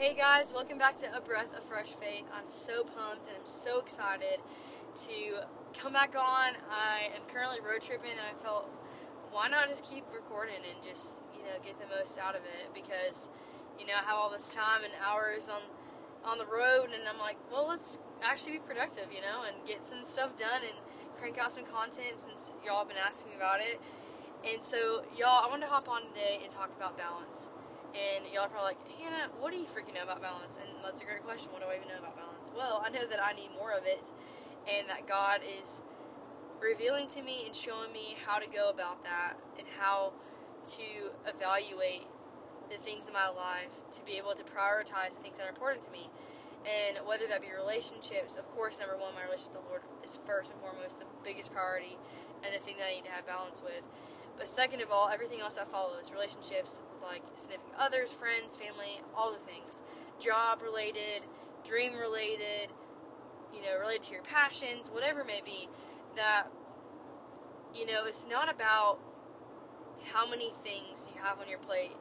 Hey 0.00 0.14
guys, 0.14 0.54
welcome 0.54 0.78
back 0.78 0.96
to 1.04 1.14
A 1.14 1.20
Breath 1.20 1.54
of 1.54 1.62
Fresh 1.64 1.92
Faith. 2.00 2.24
I'm 2.32 2.46
so 2.46 2.84
pumped 2.84 3.26
and 3.26 3.36
I'm 3.36 3.44
so 3.44 3.80
excited 3.80 4.40
to 4.96 5.12
come 5.76 5.92
back 5.92 6.16
on. 6.16 6.56
I 6.72 7.12
am 7.14 7.20
currently 7.28 7.60
road 7.60 7.82
tripping 7.82 8.08
and 8.08 8.18
I 8.18 8.32
felt 8.42 8.64
why 9.30 9.48
not 9.48 9.68
just 9.68 9.84
keep 9.84 10.04
recording 10.14 10.56
and 10.56 10.88
just, 10.88 11.20
you 11.36 11.40
know, 11.40 11.52
get 11.62 11.78
the 11.78 11.84
most 11.98 12.18
out 12.18 12.34
of 12.34 12.40
it 12.40 12.72
because, 12.72 13.28
you 13.78 13.84
know, 13.84 13.92
I 13.92 14.02
have 14.08 14.16
all 14.16 14.30
this 14.30 14.48
time 14.48 14.84
and 14.84 14.92
hours 15.04 15.50
on 15.50 15.60
on 16.24 16.38
the 16.38 16.46
road 16.46 16.96
and 16.96 17.06
I'm 17.06 17.18
like, 17.18 17.36
well, 17.52 17.68
let's 17.68 17.98
actually 18.22 18.52
be 18.52 18.60
productive, 18.60 19.12
you 19.12 19.20
know, 19.20 19.44
and 19.44 19.68
get 19.68 19.84
some 19.84 20.02
stuff 20.04 20.34
done 20.38 20.62
and 20.64 20.76
crank 21.20 21.36
out 21.36 21.52
some 21.52 21.66
content 21.66 22.16
since 22.16 22.50
y'all 22.64 22.78
have 22.78 22.88
been 22.88 22.96
asking 22.96 23.32
me 23.32 23.36
about 23.36 23.60
it. 23.60 23.78
And 24.50 24.64
so, 24.64 25.04
y'all, 25.18 25.44
I 25.44 25.48
wanted 25.50 25.66
to 25.66 25.72
hop 25.72 25.90
on 25.90 26.00
today 26.08 26.40
and 26.40 26.48
talk 26.48 26.70
about 26.74 26.96
balance. 26.96 27.50
And 27.90 28.22
y'all 28.32 28.46
are 28.46 28.48
probably 28.48 28.78
like, 28.78 28.82
Hannah, 29.02 29.26
what 29.40 29.52
do 29.52 29.58
you 29.58 29.66
freaking 29.66 29.94
know 29.94 30.04
about 30.04 30.22
balance? 30.22 30.58
And 30.62 30.68
that's 30.84 31.02
a 31.02 31.04
great 31.04 31.24
question. 31.24 31.50
What 31.52 31.62
do 31.62 31.66
I 31.66 31.76
even 31.76 31.88
know 31.88 31.98
about 31.98 32.14
balance? 32.14 32.50
Well, 32.54 32.82
I 32.84 32.90
know 32.90 33.04
that 33.06 33.18
I 33.18 33.32
need 33.32 33.50
more 33.58 33.72
of 33.72 33.84
it, 33.84 34.06
and 34.70 34.88
that 34.88 35.08
God 35.08 35.40
is 35.42 35.82
revealing 36.60 37.08
to 37.08 37.22
me 37.22 37.46
and 37.46 37.56
showing 37.56 37.92
me 37.92 38.14
how 38.24 38.38
to 38.38 38.46
go 38.46 38.70
about 38.70 39.02
that 39.02 39.34
and 39.58 39.66
how 39.78 40.12
to 40.76 40.86
evaluate 41.26 42.06
the 42.70 42.76
things 42.86 43.08
in 43.08 43.14
my 43.14 43.26
life 43.26 43.74
to 43.90 44.04
be 44.04 44.12
able 44.20 44.34
to 44.38 44.44
prioritize 44.44 45.16
the 45.16 45.22
things 45.26 45.38
that 45.38 45.46
are 45.46 45.50
important 45.50 45.82
to 45.82 45.90
me. 45.90 46.06
And 46.62 47.00
whether 47.08 47.26
that 47.26 47.40
be 47.40 47.48
relationships, 47.50 48.36
of 48.36 48.44
course, 48.54 48.78
number 48.78 48.94
one, 49.00 49.16
my 49.16 49.24
relationship 49.24 49.56
with 49.56 49.64
the 49.64 49.68
Lord 49.72 49.82
is 50.04 50.20
first 50.28 50.52
and 50.52 50.60
foremost 50.60 51.00
the 51.00 51.08
biggest 51.24 51.50
priority 51.50 51.96
and 52.44 52.52
the 52.54 52.60
thing 52.60 52.76
that 52.78 52.86
I 52.92 53.00
need 53.00 53.08
to 53.08 53.14
have 53.16 53.26
balance 53.26 53.64
with. 53.64 53.82
But 54.40 54.48
second 54.48 54.80
of 54.80 54.90
all, 54.90 55.10
everything 55.12 55.42
else 55.42 55.56
that 55.56 55.70
follows 55.70 56.10
relationships 56.10 56.80
with 56.94 57.02
like 57.02 57.20
significant 57.34 57.74
others, 57.78 58.10
friends, 58.10 58.56
family, 58.56 59.02
all 59.14 59.32
the 59.32 59.38
things, 59.38 59.82
job 60.18 60.62
related, 60.62 61.20
dream 61.62 61.92
related, 61.94 62.72
you 63.52 63.60
know, 63.60 63.78
related 63.78 64.00
to 64.04 64.12
your 64.14 64.22
passions, 64.22 64.88
whatever 64.88 65.20
it 65.20 65.26
may 65.26 65.42
be, 65.44 65.68
that, 66.16 66.44
you 67.74 67.84
know, 67.84 68.06
it's 68.06 68.26
not 68.26 68.50
about 68.50 68.98
how 70.06 70.26
many 70.26 70.48
things 70.64 71.10
you 71.14 71.20
have 71.22 71.38
on 71.38 71.46
your 71.46 71.58
plate 71.58 71.92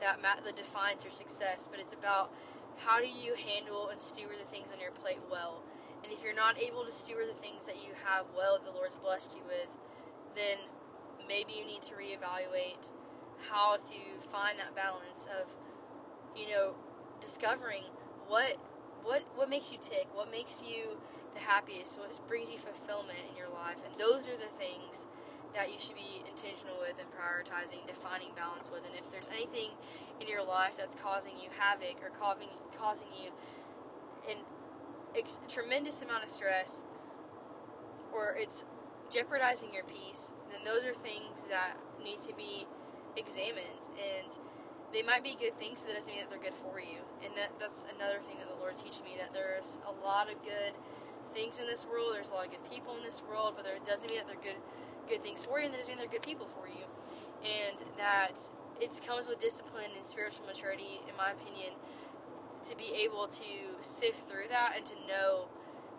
that, 0.00 0.22
that 0.22 0.56
defines 0.56 1.04
your 1.04 1.12
success, 1.12 1.68
but 1.70 1.80
it's 1.80 1.92
about 1.92 2.32
how 2.78 2.98
do 2.98 3.06
you 3.06 3.34
handle 3.52 3.90
and 3.90 4.00
steward 4.00 4.36
the 4.40 4.50
things 4.50 4.72
on 4.72 4.80
your 4.80 4.90
plate 4.90 5.20
well. 5.30 5.62
And 6.02 6.10
if 6.10 6.24
you're 6.24 6.34
not 6.34 6.58
able 6.62 6.86
to 6.86 6.90
steward 6.90 7.28
the 7.28 7.38
things 7.38 7.66
that 7.66 7.76
you 7.76 7.92
have 8.06 8.24
well, 8.34 8.58
the 8.64 8.72
Lord's 8.72 8.94
blessed 8.96 9.36
you 9.36 9.42
with, 9.46 9.68
then 10.34 10.56
maybe 11.28 11.52
you 11.52 11.64
need 11.66 11.82
to 11.82 11.94
reevaluate 11.94 12.90
how 13.50 13.76
to 13.76 13.98
find 14.30 14.58
that 14.58 14.74
balance 14.74 15.26
of, 15.40 15.46
you 16.36 16.48
know, 16.50 16.72
discovering 17.20 17.82
what 18.28 18.56
what 19.04 19.22
what 19.36 19.48
makes 19.50 19.70
you 19.72 19.78
tick, 19.80 20.06
what 20.14 20.30
makes 20.30 20.62
you 20.62 20.96
the 21.34 21.40
happiest, 21.40 21.98
what 21.98 22.18
brings 22.28 22.50
you 22.50 22.58
fulfillment 22.58 23.18
in 23.30 23.36
your 23.36 23.48
life, 23.52 23.82
and 23.84 23.92
those 23.98 24.28
are 24.28 24.38
the 24.38 24.52
things 24.58 25.06
that 25.54 25.70
you 25.70 25.78
should 25.78 25.94
be 25.94 26.22
intentional 26.26 26.74
with 26.80 26.98
and 26.98 27.06
prioritizing, 27.14 27.78
defining 27.86 28.28
balance 28.34 28.68
with. 28.70 28.82
And 28.84 28.94
if 28.98 29.06
there's 29.12 29.28
anything 29.30 29.70
in 30.20 30.26
your 30.26 30.42
life 30.42 30.74
that's 30.76 30.96
causing 30.96 31.32
you 31.38 31.48
havoc 31.58 32.02
or 32.02 32.10
causing 32.18 32.48
causing 32.78 33.08
you 33.22 33.30
an 34.30 34.38
ex- 35.16 35.38
tremendous 35.48 36.02
amount 36.02 36.24
of 36.24 36.30
stress, 36.30 36.82
or 38.12 38.34
it's 38.38 38.64
jeopardizing 39.14 39.72
your 39.72 39.84
peace, 39.84 40.34
then 40.50 40.66
those 40.66 40.84
are 40.84 40.94
things 40.94 41.48
that 41.48 41.78
need 42.02 42.18
to 42.26 42.34
be 42.34 42.66
examined. 43.16 43.86
And 43.94 44.28
they 44.92 45.02
might 45.02 45.22
be 45.22 45.38
good 45.38 45.54
things, 45.58 45.82
but 45.82 45.94
that 45.94 46.02
doesn't 46.02 46.12
mean 46.12 46.26
that 46.26 46.30
they're 46.30 46.42
good 46.50 46.58
for 46.58 46.82
you. 46.82 46.98
And 47.22 47.30
that 47.38 47.54
that's 47.62 47.86
another 47.94 48.18
thing 48.26 48.36
that 48.42 48.50
the 48.50 48.58
Lord's 48.58 48.82
teaching 48.82 49.04
me 49.06 49.14
that 49.22 49.32
there's 49.32 49.78
a 49.86 49.94
lot 50.04 50.26
of 50.26 50.42
good 50.42 50.74
things 51.32 51.58
in 51.62 51.66
this 51.66 51.86
world. 51.86 52.10
There's 52.14 52.30
a 52.30 52.34
lot 52.34 52.46
of 52.46 52.50
good 52.50 52.66
people 52.70 52.98
in 52.98 53.02
this 53.02 53.22
world, 53.22 53.54
but 53.56 53.66
it 53.66 53.86
doesn't 53.86 54.10
mean 54.10 54.18
that 54.18 54.26
they're 54.26 54.42
good 54.42 54.60
good 55.08 55.22
things 55.22 55.44
for 55.44 55.58
you, 55.60 55.66
and 55.66 55.74
that 55.74 55.78
doesn't 55.78 55.94
mean 55.94 56.02
they're 56.02 56.18
good 56.18 56.26
people 56.26 56.48
for 56.48 56.66
you. 56.66 56.84
And 57.44 57.76
that 57.98 58.34
it 58.80 58.90
comes 59.06 59.28
with 59.28 59.38
discipline 59.38 59.90
and 59.94 60.04
spiritual 60.04 60.46
maturity, 60.46 61.00
in 61.06 61.14
my 61.16 61.30
opinion, 61.30 61.76
to 62.64 62.76
be 62.76 63.04
able 63.04 63.28
to 63.28 63.50
sift 63.82 64.26
through 64.28 64.48
that 64.48 64.74
and 64.76 64.86
to 64.86 64.94
know 65.06 65.44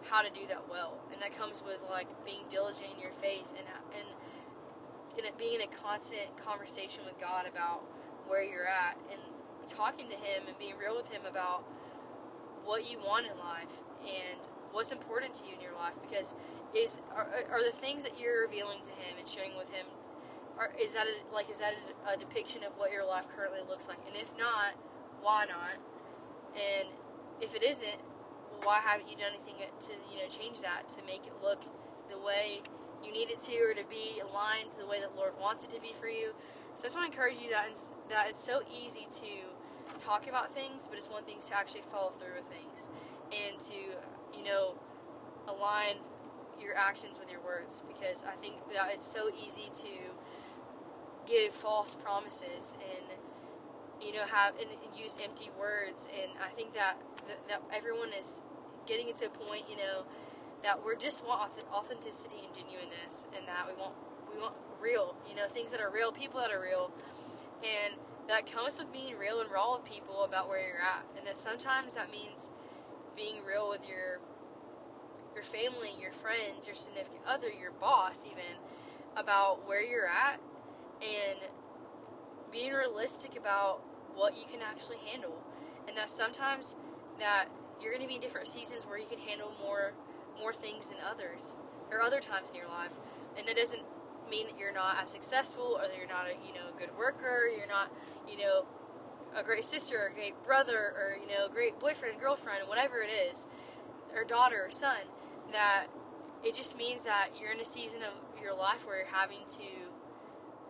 how 0.10 0.22
to 0.22 0.30
do 0.30 0.48
that 0.48 0.70
well. 0.70 0.98
And 1.14 1.22
that 1.22 1.38
comes 1.38 1.64
with 1.66 1.80
like 1.90 2.08
being 2.26 2.44
diligent 2.50 2.90
in 2.96 3.02
your 3.02 3.12
faith 3.12 3.48
and 3.58 3.66
and 3.96 5.38
being 5.38 5.56
in 5.56 5.62
a 5.62 5.72
constant 5.84 6.26
conversation 6.38 7.04
with 7.06 7.20
God 7.20 7.46
about 7.48 7.84
where 8.28 8.44
you're 8.44 8.68
at 8.68 8.98
and 9.12 9.20
talking 9.68 10.08
to 10.10 10.16
Him 10.16 10.48
and 10.48 10.58
being 10.60 10.76
real 10.78 10.96
with 10.96 11.12
Him 11.12 11.22
about 11.30 11.64
what 12.64 12.90
you 12.90 12.98
want 13.00 13.26
in 13.26 13.38
life 13.40 13.72
and 14.04 14.40
what's 14.72 14.92
important 14.92 15.34
to 15.36 15.46
you 15.46 15.54
in 15.56 15.62
your 15.62 15.74
life 15.74 15.94
because 16.02 16.36
is 16.76 17.00
are, 17.16 17.28
are 17.52 17.64
the 17.64 17.72
things 17.78 18.04
that 18.04 18.20
you're 18.20 18.42
revealing 18.42 18.80
to 18.84 18.92
Him 18.92 19.16
and 19.20 19.28
sharing 19.28 19.56
with 19.58 19.70
Him 19.70 19.86
are, 20.58 20.72
is 20.82 20.94
that 20.94 21.06
a, 21.08 21.34
like 21.34 21.50
is 21.50 21.60
that 21.60 21.74
a, 22.08 22.14
a 22.14 22.18
depiction 22.18 22.64
of 22.64 22.74
what 22.78 22.92
your 22.92 23.06
life 23.06 23.26
currently 23.36 23.62
looks 23.70 23.88
like 23.88 23.98
and 24.08 24.16
if 24.16 24.32
not 24.38 24.74
why 25.22 25.46
not 25.46 25.78
and 26.56 26.88
if 27.42 27.56
it 27.56 27.64
isn't 27.64 28.00
why 28.64 28.80
haven't 28.80 29.10
you 29.10 29.18
done 29.18 29.34
anything 29.34 29.56
to 29.60 29.94
you 30.12 30.22
know 30.22 30.28
change 30.30 30.62
that 30.62 30.88
to 30.90 31.04
make 31.06 31.26
it 31.26 31.34
look 31.42 31.62
the 32.10 32.18
way 32.20 32.62
you 33.04 33.12
need 33.12 33.30
it 33.30 33.40
to 33.40 33.56
or 33.62 33.74
to 33.74 33.84
be 33.90 34.22
aligned 34.22 34.72
to 34.72 34.80
the 34.80 34.88
way 34.88 35.00
that 35.00 35.16
Lord 35.16 35.34
wants 35.40 35.64
it 35.64 35.70
to 35.72 35.82
be 35.82 35.94
for 36.00 36.08
you. 36.08 36.34
So 36.76 36.84
I 36.84 36.86
just 36.88 36.96
want 36.96 37.12
to 37.12 37.14
encourage 37.14 37.38
you 37.42 37.52
that 37.52 37.68
it's, 37.70 37.92
that 38.10 38.28
it's 38.30 38.40
so 38.40 38.62
easy 38.84 39.08
to 39.22 40.04
talk 40.04 40.28
about 40.28 40.54
things, 40.54 40.88
but 40.88 40.98
it's 40.98 41.10
one 41.10 41.24
thing 41.24 41.40
to 41.40 41.56
actually 41.56 41.82
follow 41.82 42.12
through 42.20 42.36
with 42.36 42.50
things 42.52 42.90
and 43.32 43.60
to 43.60 43.76
you 44.38 44.44
know 44.44 44.74
align 45.48 45.96
your 46.62 46.76
actions 46.76 47.20
with 47.20 47.30
your 47.32 47.42
words 47.42 47.84
because 47.88 48.24
I 48.24 48.36
think 48.42 48.56
that 48.74 48.90
it's 48.94 49.06
so 49.06 49.30
easy 49.46 49.70
to 49.84 49.94
give 51.28 51.54
false 51.54 51.96
promises 51.96 52.74
and 52.74 53.06
you 54.06 54.14
know 54.14 54.26
have 54.32 54.54
and 54.60 54.70
use 54.98 55.18
empty 55.24 55.50
words. 55.60 56.08
And 56.22 56.32
I 56.46 56.54
think 56.54 56.74
that 56.74 56.98
that 57.50 57.62
everyone 57.74 58.10
is 58.18 58.42
getting 58.86 59.12
to 59.14 59.26
a 59.26 59.30
point, 59.30 59.64
you 59.70 59.78
know, 59.78 60.06
that 60.64 60.84
we're 60.84 60.96
just 60.96 61.26
want 61.26 61.52
authenticity 61.74 62.36
and 62.46 62.54
genuineness, 62.54 63.26
and 63.36 63.48
that 63.48 63.66
we 63.68 63.74
want 63.82 63.94
we 64.34 64.42
want 64.42 64.54
real, 64.82 65.16
you 65.30 65.36
know, 65.36 65.48
things 65.48 65.72
that 65.72 65.82
are 65.82 65.92
real, 65.92 66.12
people 66.12 66.40
that 66.40 66.52
are 66.52 66.62
real, 66.62 66.92
and 67.64 67.96
that 68.28 68.52
comes 68.52 68.80
with 68.80 68.92
being 68.92 69.18
real 69.18 69.42
and 69.42 69.50
raw 69.52 69.76
with 69.76 69.86
people 69.86 70.24
about 70.24 70.50
where 70.50 70.60
you're 70.60 70.82
at, 70.82 71.06
and 71.18 71.28
that 71.28 71.38
sometimes 71.38 71.96
that 71.96 72.12
means 72.12 72.52
being 73.16 73.36
real 73.48 73.70
with 73.70 73.88
your 73.88 74.20
your 75.34 75.44
family, 75.44 75.92
your 76.00 76.12
friends, 76.12 76.68
your 76.68 76.76
significant 76.76 77.22
other, 77.28 77.48
your 77.50 77.72
boss, 77.82 78.26
even 78.26 78.44
about 79.18 79.68
where 79.68 79.84
you're 79.84 80.08
at, 80.08 80.40
and 81.02 81.40
being 82.52 82.74
realistic 82.74 83.38
about 83.38 83.82
what 84.16 84.38
you 84.38 84.44
can 84.52 84.62
actually 84.62 84.98
handle, 85.12 85.36
and 85.88 85.98
that 85.98 86.10
sometimes 86.10 86.76
that 87.20 87.48
you're 87.82 87.92
going 87.92 88.04
to 88.04 88.08
be 88.08 88.16
in 88.16 88.22
different 88.22 88.48
seasons 88.48 88.86
where 88.86 88.98
you 88.98 89.06
can 89.06 89.20
handle 89.20 89.52
more 89.62 89.92
more 90.42 90.54
things 90.54 90.90
than 90.90 90.98
others 91.10 91.56
or 91.92 92.02
other 92.02 92.20
times 92.20 92.50
in 92.50 92.56
your 92.56 92.68
life. 92.68 92.92
And 93.38 93.48
that 93.48 93.56
doesn't 93.56 93.82
mean 94.30 94.48
that 94.48 94.58
you're 94.60 94.74
not 94.74 94.98
as 95.02 95.10
successful 95.10 95.78
or 95.80 95.88
that 95.88 95.98
you're 95.98 96.08
not 96.08 96.26
a 96.28 96.34
you 96.46 96.54
know 96.54 96.66
a 96.76 96.80
good 96.80 96.90
worker 96.98 97.48
you're 97.48 97.68
not 97.68 97.92
you 98.28 98.38
know 98.38 98.66
a 99.38 99.44
great 99.44 99.64
sister 99.64 99.96
or 99.98 100.08
a 100.08 100.14
great 100.14 100.34
brother 100.46 100.94
or 100.98 101.18
you 101.22 101.28
know 101.28 101.46
a 101.46 101.50
great 101.50 101.80
boyfriend 101.80 102.20
girlfriend 102.20 102.68
whatever 102.68 102.98
it 103.02 103.12
is 103.32 103.46
or 104.16 104.24
daughter 104.24 104.66
or 104.66 104.70
son 104.70 104.98
that 105.52 105.86
it 106.44 106.56
just 106.56 106.78
means 106.78 107.06
that 107.06 107.30
you're 107.40 107.52
in 107.52 107.60
a 107.60 107.66
season 107.66 108.02
of 108.02 108.42
your 108.42 108.56
life 108.56 108.86
where 108.88 108.98
you're 108.98 109.14
having 109.14 109.46
to 109.48 109.70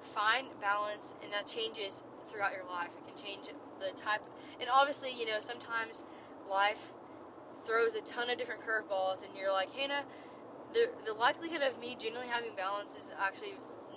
find 0.02 0.48
balance 0.62 1.16
and 1.24 1.32
that 1.34 1.48
changes 1.48 2.04
throughout 2.30 2.54
your 2.54 2.66
life 2.70 2.90
it 2.98 3.08
can 3.08 3.18
change 3.26 3.48
the 3.80 3.92
type 3.96 4.22
and 4.60 4.70
obviously 4.74 5.12
you 5.18 5.26
know 5.26 5.40
sometimes 5.40 6.04
life 6.50 6.94
throws 7.66 7.96
a 7.96 8.02
ton 8.02 8.30
of 8.30 8.38
different 8.38 8.62
curveballs, 8.62 9.24
and 9.26 9.32
you're 9.38 9.52
like, 9.52 9.72
Hannah, 9.74 10.04
the 10.74 10.90
the 11.06 11.14
likelihood 11.14 11.62
of 11.62 11.80
me 11.80 11.96
genuinely 12.00 12.32
having 12.32 12.52
balance 12.56 12.98
is 12.98 13.12
actually 13.20 13.54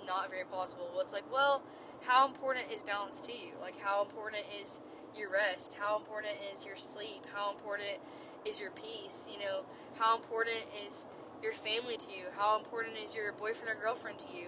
not 0.07 0.29
very 0.29 0.45
possible. 0.45 0.89
Well, 0.91 1.01
it's 1.01 1.13
like, 1.13 1.31
well, 1.31 1.61
how 2.01 2.27
important 2.27 2.65
is 2.73 2.81
balance 2.81 3.21
to 3.21 3.31
you? 3.31 3.53
Like, 3.61 3.77
how 3.79 4.03
important 4.03 4.43
is 4.61 4.81
your 5.15 5.29
rest? 5.29 5.75
How 5.79 5.97
important 5.97 6.33
is 6.51 6.65
your 6.65 6.75
sleep? 6.75 7.25
How 7.33 7.51
important 7.51 7.97
is 8.45 8.59
your 8.59 8.71
peace? 8.71 9.27
You 9.31 9.39
know, 9.39 9.61
how 9.97 10.15
important 10.15 10.57
is 10.85 11.05
your 11.43 11.53
family 11.53 11.97
to 11.97 12.11
you? 12.11 12.25
How 12.35 12.57
important 12.57 12.95
is 13.03 13.13
your 13.15 13.33
boyfriend 13.33 13.77
or 13.77 13.81
girlfriend 13.81 14.19
to 14.19 14.27
you? 14.33 14.47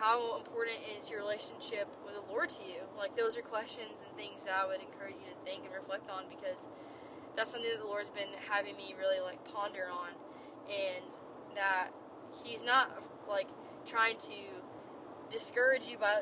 How 0.00 0.38
important 0.38 0.78
is 0.96 1.10
your 1.10 1.20
relationship 1.20 1.88
with 2.06 2.14
the 2.14 2.32
Lord 2.32 2.50
to 2.50 2.62
you? 2.62 2.80
Like, 2.96 3.16
those 3.16 3.36
are 3.36 3.42
questions 3.42 4.04
and 4.06 4.16
things 4.16 4.44
that 4.46 4.54
I 4.54 4.66
would 4.66 4.80
encourage 4.80 5.14
you 5.18 5.26
to 5.26 5.38
think 5.44 5.64
and 5.64 5.74
reflect 5.74 6.08
on 6.08 6.24
because 6.30 6.68
that's 7.36 7.50
something 7.50 7.70
that 7.70 7.80
the 7.80 7.86
Lord's 7.86 8.10
been 8.10 8.30
having 8.48 8.76
me 8.76 8.94
really 8.98 9.20
like 9.20 9.42
ponder 9.44 9.86
on, 9.90 10.10
and 10.70 11.06
that 11.56 11.88
He's 12.44 12.62
not 12.62 12.90
like 13.28 13.48
trying 13.86 14.18
to 14.18 14.40
discourage 15.30 15.86
you 15.86 15.98
by 15.98 16.20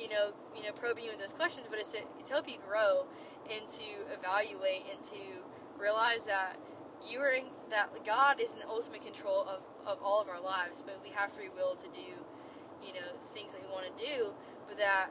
you 0.00 0.08
know 0.08 0.32
you 0.56 0.62
know 0.62 0.72
probing 0.72 1.04
you 1.04 1.10
with 1.10 1.20
those 1.20 1.32
questions, 1.32 1.68
but 1.68 1.78
it's 1.78 1.92
to, 1.92 2.00
to 2.24 2.32
help 2.32 2.48
you 2.48 2.56
grow 2.66 3.06
and 3.50 3.66
to 3.68 3.88
evaluate 4.12 4.84
and 4.94 5.02
to 5.04 5.20
realize 5.78 6.26
that 6.26 6.56
you 7.08 7.20
are 7.20 7.30
in, 7.30 7.44
that 7.70 7.90
God 8.04 8.40
is 8.40 8.52
in 8.52 8.60
the 8.60 8.68
ultimate 8.68 9.04
control 9.04 9.42
of, 9.42 9.60
of 9.86 10.02
all 10.02 10.20
of 10.20 10.28
our 10.28 10.42
lives, 10.42 10.82
but 10.82 10.98
we 11.02 11.10
have 11.14 11.32
free 11.32 11.48
will 11.48 11.74
to 11.76 11.88
do, 11.88 12.12
you 12.86 12.92
know, 12.92 13.08
things 13.34 13.52
that 13.52 13.62
we 13.62 13.68
want 13.68 13.84
to 13.96 14.04
do, 14.04 14.32
but 14.66 14.78
that 14.78 15.10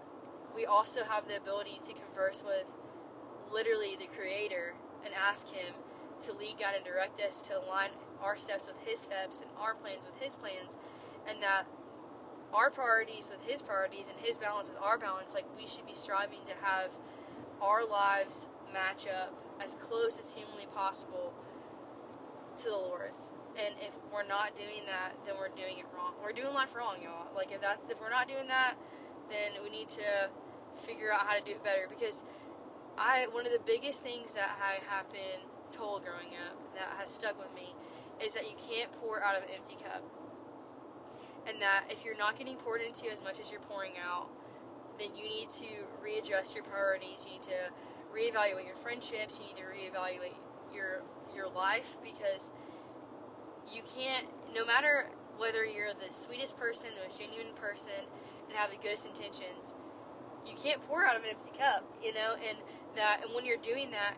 we 0.55 0.65
also 0.65 1.03
have 1.03 1.27
the 1.27 1.37
ability 1.37 1.79
to 1.83 1.93
converse 1.93 2.43
with 2.45 2.65
literally 3.51 3.95
the 3.95 4.07
Creator 4.17 4.73
and 5.05 5.13
ask 5.13 5.47
Him 5.49 5.73
to 6.21 6.33
lead, 6.33 6.57
guide, 6.59 6.75
and 6.75 6.85
direct 6.85 7.21
us 7.21 7.41
to 7.43 7.57
align 7.57 7.89
our 8.23 8.37
steps 8.37 8.67
with 8.67 8.77
His 8.85 8.99
steps 8.99 9.41
and 9.41 9.49
our 9.61 9.75
plans 9.75 10.03
with 10.05 10.19
His 10.21 10.35
plans, 10.35 10.77
and 11.27 11.41
that 11.43 11.65
our 12.53 12.69
priorities 12.71 13.29
with 13.29 13.41
His 13.47 13.61
priorities 13.61 14.09
and 14.09 14.17
His 14.25 14.37
balance 14.37 14.69
with 14.69 14.79
our 14.81 14.97
balance, 14.97 15.35
like 15.35 15.45
we 15.57 15.67
should 15.67 15.85
be 15.85 15.93
striving 15.93 16.39
to 16.45 16.53
have 16.65 16.89
our 17.61 17.85
lives 17.85 18.47
match 18.73 19.07
up 19.07 19.33
as 19.63 19.75
close 19.75 20.19
as 20.19 20.31
humanly 20.31 20.67
possible 20.75 21.33
to 22.57 22.69
the 22.69 22.77
Lord's. 22.77 23.31
And 23.57 23.73
if 23.81 23.93
we're 24.13 24.27
not 24.27 24.55
doing 24.55 24.85
that, 24.87 25.13
then 25.25 25.35
we're 25.39 25.53
doing 25.53 25.79
it 25.79 25.85
wrong. 25.95 26.13
We're 26.21 26.33
doing 26.33 26.53
life 26.53 26.75
wrong, 26.75 26.97
y'all. 27.01 27.27
Like 27.35 27.51
if 27.51 27.61
that's 27.61 27.89
if 27.89 28.01
we're 28.01 28.09
not 28.09 28.27
doing 28.27 28.47
that, 28.47 28.75
then 29.29 29.63
we 29.63 29.69
need 29.69 29.89
to 29.89 30.29
figure 30.85 31.11
out 31.11 31.25
how 31.25 31.37
to 31.37 31.43
do 31.43 31.51
it 31.51 31.63
better 31.63 31.87
because 31.89 32.23
I 32.97 33.27
one 33.31 33.45
of 33.45 33.51
the 33.51 33.61
biggest 33.65 34.03
things 34.03 34.35
that 34.35 34.49
I 34.61 34.79
have 34.93 35.09
been 35.11 35.41
told 35.69 36.03
growing 36.03 36.33
up 36.47 36.57
that 36.75 36.89
has 36.99 37.11
stuck 37.11 37.37
with 37.37 37.53
me 37.53 37.73
is 38.23 38.33
that 38.33 38.45
you 38.45 38.55
can't 38.69 38.91
pour 39.01 39.21
out 39.21 39.37
of 39.37 39.43
an 39.43 39.49
empty 39.55 39.75
cup. 39.75 40.03
And 41.47 41.61
that 41.61 41.85
if 41.89 42.03
you're 42.03 42.17
not 42.17 42.37
getting 42.37 42.57
poured 42.57 42.81
into 42.81 43.09
as 43.11 43.23
much 43.23 43.39
as 43.39 43.51
you're 43.51 43.61
pouring 43.61 43.93
out, 44.03 44.27
then 44.99 45.15
you 45.15 45.23
need 45.23 45.49
to 45.61 45.69
readjust 46.03 46.55
your 46.55 46.63
priorities. 46.65 47.25
You 47.25 47.33
need 47.33 47.43
to 47.43 47.59
reevaluate 48.13 48.65
your 48.65 48.75
friendships. 48.75 49.39
You 49.39 49.47
need 49.47 49.61
to 49.61 49.67
reevaluate 49.69 50.35
your 50.73 51.03
your 51.37 51.49
life 51.55 51.95
because 52.03 52.51
you 53.71 53.81
can't. 53.95 54.25
No 54.55 54.65
matter 54.65 55.05
whether 55.37 55.63
you're 55.63 55.93
the 55.93 56.11
sweetest 56.11 56.57
person, 56.57 56.89
the 56.97 57.05
most 57.05 57.19
genuine 57.21 57.53
person, 57.55 58.01
and 58.49 58.57
have 58.57 58.71
the 58.71 58.77
goodest 58.77 59.05
intentions, 59.05 59.75
you 60.45 60.55
can't 60.57 60.81
pour 60.87 61.05
out 61.05 61.15
of 61.15 61.23
an 61.23 61.29
empty 61.29 61.51
cup. 61.57 61.85
You 62.03 62.13
know, 62.13 62.35
and 62.49 62.57
that 62.95 63.21
and 63.23 63.33
when 63.35 63.45
you're 63.45 63.61
doing 63.61 63.91
that, 63.91 64.17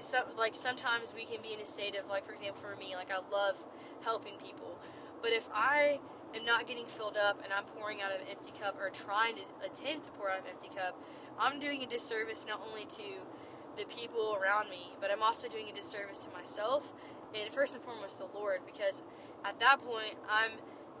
so 0.00 0.18
like 0.36 0.54
sometimes 0.54 1.14
we 1.14 1.24
can 1.24 1.40
be 1.40 1.54
in 1.54 1.60
a 1.60 1.64
state 1.64 1.96
of 1.96 2.10
like, 2.10 2.26
for 2.26 2.32
example, 2.32 2.60
for 2.60 2.76
me, 2.76 2.94
like 2.96 3.10
I 3.10 3.22
love 3.32 3.56
helping 4.02 4.34
people, 4.42 4.76
but 5.22 5.32
if 5.32 5.48
I 5.54 5.98
am 6.34 6.44
not 6.44 6.66
getting 6.66 6.86
filled 6.86 7.16
up 7.16 7.40
and 7.44 7.52
I'm 7.52 7.64
pouring 7.78 8.02
out 8.02 8.12
of 8.12 8.20
an 8.20 8.26
empty 8.30 8.52
cup 8.60 8.76
or 8.80 8.90
trying 8.90 9.36
to 9.36 9.42
attempt 9.64 10.04
to 10.06 10.10
pour 10.12 10.30
out 10.30 10.40
of 10.40 10.44
an 10.44 10.50
empty 10.52 10.68
cup, 10.74 10.98
I'm 11.38 11.60
doing 11.60 11.82
a 11.82 11.86
disservice 11.86 12.46
not 12.48 12.60
only 12.68 12.84
to 12.84 13.08
the 13.76 13.84
people 13.84 14.38
around 14.40 14.70
me, 14.70 14.92
but 15.00 15.10
I'm 15.10 15.22
also 15.22 15.48
doing 15.48 15.68
a 15.70 15.74
disservice 15.74 16.24
to 16.26 16.30
myself 16.32 16.92
and 17.34 17.52
first 17.52 17.74
and 17.74 17.84
foremost 17.84 18.18
the 18.18 18.28
Lord 18.38 18.60
because 18.66 19.02
at 19.44 19.58
that 19.60 19.78
point 19.80 20.14
I'm 20.30 20.52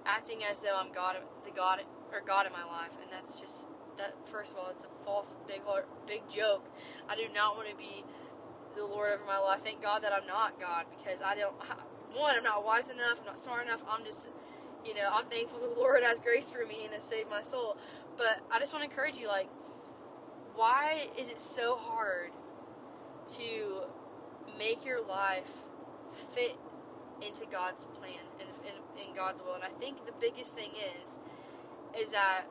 acting 0.04 0.42
as 0.50 0.60
though 0.60 0.76
I'm 0.76 0.92
God, 0.92 1.16
the 1.44 1.50
God 1.50 1.82
or 2.12 2.20
God 2.20 2.46
in 2.46 2.52
my 2.52 2.64
life, 2.64 2.92
and 3.02 3.10
that's 3.10 3.40
just 3.40 3.68
that. 3.98 4.14
First 4.26 4.52
of 4.52 4.58
all, 4.58 4.70
it's 4.70 4.84
a 4.84 5.04
false 5.04 5.36
big 5.48 5.62
big 6.06 6.28
joke. 6.28 6.64
I 7.08 7.16
do 7.16 7.22
not 7.34 7.56
want 7.56 7.68
to 7.70 7.76
be 7.76 8.04
the 8.76 8.84
Lord 8.84 9.12
over 9.12 9.24
my 9.26 9.38
life. 9.38 9.60
Thank 9.64 9.82
God 9.82 10.02
that 10.02 10.12
I'm 10.12 10.26
not 10.26 10.60
God 10.60 10.86
because 10.98 11.22
I 11.22 11.34
don't. 11.34 11.54
One, 12.14 12.34
I'm 12.36 12.44
not 12.44 12.64
wise 12.64 12.90
enough. 12.90 13.20
I'm 13.20 13.26
not 13.26 13.38
smart 13.38 13.66
enough. 13.66 13.82
I'm 13.90 14.04
just 14.04 14.28
you 14.86 14.94
know, 14.94 15.08
I'm 15.12 15.26
thankful 15.26 15.58
the 15.60 15.80
Lord 15.80 16.02
has 16.04 16.20
grace 16.20 16.50
for 16.50 16.64
me 16.64 16.84
and 16.84 16.94
has 16.94 17.02
saved 17.02 17.28
my 17.28 17.42
soul. 17.42 17.76
But 18.16 18.40
I 18.50 18.60
just 18.60 18.72
want 18.72 18.84
to 18.84 18.90
encourage 18.90 19.16
you, 19.16 19.28
like, 19.28 19.48
why 20.54 21.06
is 21.18 21.28
it 21.28 21.40
so 21.40 21.76
hard 21.76 22.30
to 23.26 23.82
make 24.58 24.84
your 24.84 25.06
life 25.06 25.50
fit 26.34 26.56
into 27.22 27.44
God's 27.50 27.86
plan 27.86 28.20
and 28.40 28.48
in, 29.08 29.14
God's 29.14 29.42
will? 29.42 29.54
And 29.54 29.64
I 29.64 29.80
think 29.80 30.04
the 30.06 30.12
biggest 30.20 30.56
thing 30.56 30.70
is, 31.02 31.18
is 31.98 32.12
that 32.12 32.44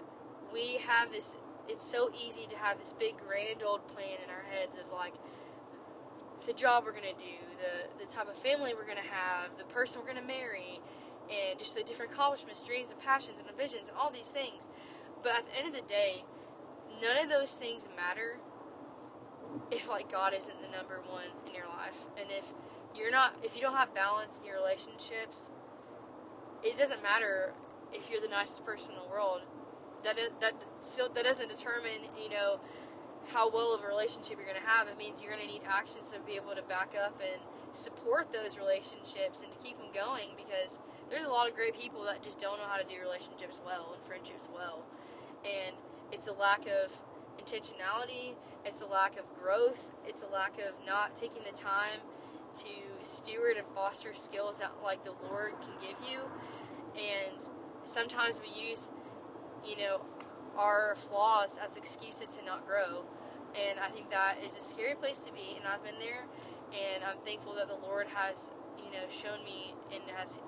we 0.54 0.78
have 0.88 1.12
this. 1.12 1.36
It's 1.68 1.84
so 1.86 2.12
easy 2.26 2.46
to 2.48 2.58
have 2.58 2.78
this 2.80 2.94
big 2.94 3.16
grand 3.18 3.64
old 3.66 3.88
plan 3.88 4.18
in 4.24 4.30
our 4.30 4.44
heads 4.52 4.78
of 4.78 4.86
like 4.94 5.14
the 6.46 6.54
job 6.54 6.84
we're 6.86 6.92
gonna 6.94 7.18
do, 7.18 7.38
the 7.58 8.06
the 8.06 8.12
type 8.12 8.30
of 8.30 8.38
family 8.38 8.74
we're 8.74 8.88
gonna 8.88 9.02
have, 9.02 9.58
the 9.58 9.64
person 9.66 10.02
we're 10.02 10.08
gonna 10.14 10.28
marry, 10.28 10.80
and 11.30 11.58
just 11.58 11.76
the 11.76 11.84
different 11.84 12.12
accomplishments, 12.12 12.66
dreams, 12.66 12.92
and 12.92 13.00
passions, 13.02 13.40
and 13.40 13.58
visions, 13.58 13.90
and 13.90 13.98
all 13.98 14.12
these 14.12 14.30
things. 14.30 14.70
But 15.24 15.40
at 15.40 15.46
the 15.48 15.58
end 15.58 15.68
of 15.70 15.76
the 15.76 15.88
day, 15.88 16.24
none 17.02 17.18
of 17.18 17.30
those 17.30 17.56
things 17.58 17.88
matter 17.96 18.38
if 19.72 19.90
like 19.90 20.12
God 20.12 20.34
isn't 20.34 20.62
the 20.62 20.76
number 20.76 21.00
one 21.10 21.26
in 21.48 21.54
your 21.54 21.68
life, 21.68 21.98
and 22.18 22.30
if 22.32 22.46
you're 22.96 23.12
not, 23.12 23.36
if 23.44 23.56
you 23.56 23.62
don't 23.62 23.76
have 23.76 23.94
balance 23.94 24.40
in 24.40 24.46
your 24.46 24.56
relationships, 24.56 25.50
it 26.64 26.78
doesn't 26.78 27.04
matter 27.04 27.54
if 27.94 28.10
you're 28.10 28.22
the 28.22 28.28
nicest 28.28 28.66
person 28.66 28.96
in 28.96 29.02
the 29.02 29.10
world. 29.10 29.42
That 30.04 30.18
that 30.42 30.54
still 30.82 31.10
that 31.10 31.24
doesn't 31.24 31.50
determine 31.50 32.00
you 32.22 32.30
know 32.30 32.60
how 33.34 33.50
well 33.50 33.74
of 33.74 33.84
a 33.84 33.88
relationship 33.88 34.38
you're 34.38 34.46
going 34.46 34.62
to 34.62 34.70
have. 34.70 34.88
It 34.88 34.98
means 34.98 35.22
you're 35.22 35.34
going 35.34 35.46
to 35.46 35.52
need 35.52 35.64
actions 35.68 36.12
to 36.12 36.20
be 36.20 36.36
able 36.36 36.54
to 36.56 36.62
back 36.64 36.94
up 36.94 37.20
and 37.22 37.42
support 37.74 38.32
those 38.32 38.58
relationships 38.58 39.44
and 39.44 39.52
to 39.52 39.58
keep 39.60 39.78
them 39.78 39.90
going 39.94 40.30
because 40.38 40.80
there's 41.10 41.26
a 41.26 41.30
lot 41.30 41.50
of 41.50 41.56
great 41.56 41.76
people 41.80 42.06
that 42.06 42.24
just 42.24 42.40
don't 42.40 42.58
know 42.58 42.68
how 42.68 42.78
to 42.78 42.88
do 42.88 42.96
relationships 43.02 43.60
well 43.66 43.94
and 43.94 44.04
friendships 44.06 44.48
well. 44.54 44.86
And 45.44 45.76
it's 46.12 46.28
a 46.28 46.34
lack 46.34 46.66
of 46.68 46.92
intentionality, 47.38 48.34
it's 48.66 48.82
a 48.82 48.86
lack 48.86 49.18
of 49.18 49.26
growth, 49.42 49.90
it's 50.06 50.24
a 50.24 50.28
lack 50.28 50.54
of 50.60 50.74
not 50.86 51.16
taking 51.16 51.44
the 51.44 51.58
time 51.58 52.00
to 52.54 52.68
steward 53.04 53.58
and 53.58 53.68
foster 53.76 54.14
skills 54.14 54.60
that 54.60 54.72
like 54.84 55.04
the 55.04 55.14
Lord 55.30 55.54
can 55.62 55.74
give 55.82 55.98
you. 56.10 56.20
And 56.96 57.48
sometimes 57.84 58.40
we 58.40 58.70
use, 58.70 58.90
you 59.66 59.78
know, 59.78 60.02
our 60.58 60.96
flaws 60.96 61.60
as 61.62 61.76
excuses 61.78 62.38
to 62.38 62.46
not 62.46 62.66
grow. 62.66 63.04
And 63.56 63.80
I 63.80 63.90
think 63.90 64.10
that 64.10 64.38
is 64.46 64.56
a 64.58 64.62
scary 64.62 64.96
place 64.96 65.24
to 65.26 65.34
be 65.34 65.56
and 65.58 65.68
I've 65.68 65.84
been 65.84 66.00
there 66.00 66.24
and 66.72 67.04
I'm 67.04 67.18
thankful 67.26 67.56
that 67.56 67.68
the 67.68 67.88
Lord 67.88 68.08
has, 68.14 68.52
you 68.78 68.92
know, 68.92 69.06
shown 69.10 69.44
me 69.44 69.74
and 69.94 70.02
has 70.16 70.40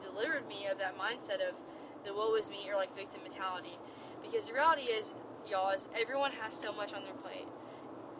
delivered 0.00 0.46
me 0.48 0.66
of 0.70 0.78
that 0.78 0.96
mindset 0.98 1.46
of 1.48 1.56
the 2.04 2.12
woe 2.12 2.34
is 2.36 2.50
me 2.50 2.68
or 2.68 2.76
like 2.76 2.94
victim 2.96 3.22
mentality. 3.22 3.76
Because 4.22 4.48
the 4.48 4.54
reality 4.54 4.82
is, 4.82 5.12
y'all, 5.50 5.70
is 5.70 5.88
everyone 6.00 6.32
has 6.42 6.54
so 6.54 6.72
much 6.72 6.92
on 6.94 7.02
their 7.04 7.14
plate 7.14 7.46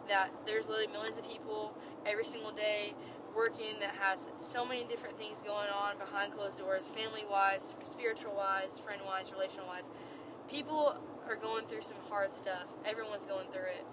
that 0.07 0.29
there's 0.45 0.69
literally 0.69 0.91
millions 0.91 1.17
of 1.17 1.27
people 1.27 1.73
every 2.05 2.25
single 2.25 2.51
day 2.51 2.93
working 3.35 3.79
that 3.81 3.93
has 3.99 4.29
so 4.37 4.65
many 4.65 4.83
different 4.85 5.17
things 5.17 5.41
going 5.41 5.69
on 5.69 5.97
behind 5.97 6.33
closed 6.33 6.59
doors, 6.59 6.87
family 6.87 7.23
wise, 7.29 7.75
spiritual 7.83 8.33
wise, 8.35 8.79
friend 8.79 9.01
wise, 9.05 9.31
relational 9.31 9.67
wise. 9.67 9.91
People 10.49 10.95
are 11.27 11.35
going 11.35 11.65
through 11.65 11.81
some 11.81 11.97
hard 12.09 12.31
stuff. 12.31 12.63
Everyone's 12.85 13.25
going 13.25 13.47
through 13.51 13.67
it. 13.75 13.85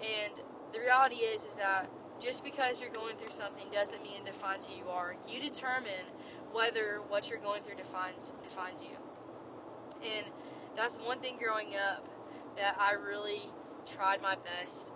And 0.00 0.32
the 0.72 0.80
reality 0.80 1.16
is 1.16 1.44
is 1.44 1.56
that 1.56 1.88
just 2.20 2.44
because 2.44 2.80
you're 2.80 2.90
going 2.90 3.16
through 3.16 3.30
something 3.30 3.66
doesn't 3.72 4.02
mean 4.02 4.22
it 4.22 4.26
defines 4.26 4.66
who 4.66 4.74
you 4.76 4.88
are. 4.88 5.14
You 5.28 5.40
determine 5.40 6.06
whether 6.52 7.00
what 7.08 7.28
you're 7.28 7.40
going 7.40 7.62
through 7.62 7.76
defines 7.76 8.32
defines 8.42 8.82
you. 8.82 8.96
And 10.16 10.26
that's 10.76 10.96
one 10.96 11.18
thing 11.18 11.36
growing 11.42 11.74
up 11.90 12.08
that 12.58 12.76
I 12.78 12.92
really 12.94 13.40
tried 13.86 14.20
my 14.22 14.36
best 14.36 14.88